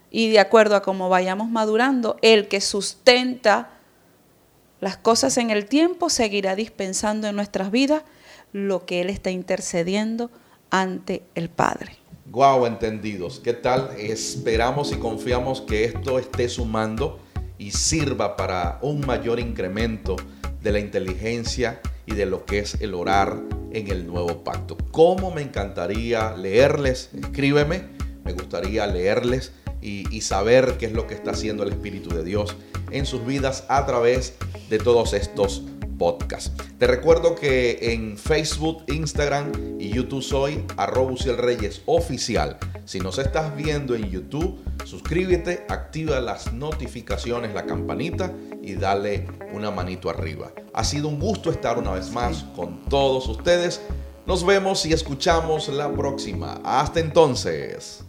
Y 0.09 0.29
de 0.29 0.39
acuerdo 0.39 0.75
a 0.75 0.81
cómo 0.81 1.09
vayamos 1.09 1.49
madurando, 1.49 2.17
el 2.21 2.47
que 2.47 2.61
sustenta 2.61 3.71
las 4.79 4.97
cosas 4.97 5.37
en 5.37 5.49
el 5.49 5.65
tiempo 5.65 6.09
seguirá 6.09 6.55
dispensando 6.55 7.27
en 7.27 7.35
nuestras 7.35 7.71
vidas 7.71 8.03
lo 8.53 8.85
que 8.85 9.01
Él 9.01 9.09
está 9.09 9.31
intercediendo 9.31 10.29
ante 10.69 11.23
el 11.35 11.49
Padre. 11.49 11.97
Guau, 12.29 12.65
entendidos. 12.65 13.39
¿Qué 13.39 13.53
tal? 13.53 13.91
Esperamos 13.97 14.91
y 14.91 14.95
confiamos 14.97 15.61
que 15.61 15.85
esto 15.85 16.19
esté 16.19 16.49
sumando 16.49 17.19
y 17.57 17.71
sirva 17.71 18.35
para 18.35 18.79
un 18.81 19.05
mayor 19.05 19.39
incremento 19.39 20.15
de 20.61 20.71
la 20.71 20.79
inteligencia 20.79 21.81
y 22.05 22.13
de 22.13 22.25
lo 22.25 22.45
que 22.45 22.59
es 22.59 22.79
el 22.81 22.93
orar 22.93 23.41
en 23.71 23.89
el 23.89 24.05
nuevo 24.05 24.43
pacto. 24.43 24.77
¿Cómo 24.91 25.31
me 25.31 25.41
encantaría 25.41 26.35
leerles? 26.35 27.09
Escríbeme, 27.13 27.83
me 28.23 28.33
gustaría 28.33 28.85
leerles 28.85 29.53
y, 29.87 30.05
y, 30.11 30.21
saber 30.21 30.77
qué 30.77 30.87
es 30.87 30.91
lo 30.91 31.07
que 31.07 31.13
está 31.13 31.31
haciendo 31.31 31.63
el 31.63 31.69
Espíritu 31.69 32.09
de 32.09 32.23
Dios 32.23 32.55
en 32.91 33.05
sus 33.05 33.25
vidas 33.25 33.65
a 33.69 33.85
través 33.85 34.35
de 34.69 34.79
todos 34.79 35.13
estos 35.13 35.63
podcast. 35.97 36.59
Te 36.77 36.87
recuerdo 36.87 37.35
que 37.35 37.79
en 37.93 38.17
Facebook, 38.17 38.83
Instagram 38.87 39.51
y 39.79 39.89
YouTube 39.89 40.21
soy 40.21 40.63
arroba 40.77 41.15
Reyes 41.37 41.81
Oficial. 41.85 42.57
Si 42.85 42.99
nos 42.99 43.17
estás 43.17 43.55
viendo 43.55 43.95
en 43.95 44.09
YouTube, 44.09 44.59
suscríbete, 44.85 45.65
activa 45.69 46.19
las 46.21 46.53
notificaciones, 46.53 47.53
la 47.53 47.65
campanita 47.65 48.31
y 48.61 48.75
dale 48.75 49.27
una 49.53 49.71
manito 49.71 50.09
arriba. 50.09 50.51
Ha 50.73 50.83
sido 50.83 51.07
un 51.07 51.19
gusto 51.19 51.49
estar 51.51 51.77
una 51.77 51.91
vez 51.91 52.11
más 52.11 52.45
con 52.55 52.83
todos 52.85 53.27
ustedes. 53.27 53.81
Nos 54.25 54.45
vemos 54.45 54.85
y 54.85 54.93
escuchamos 54.93 55.67
la 55.69 55.91
próxima. 55.91 56.61
Hasta 56.63 56.99
entonces. 56.99 58.06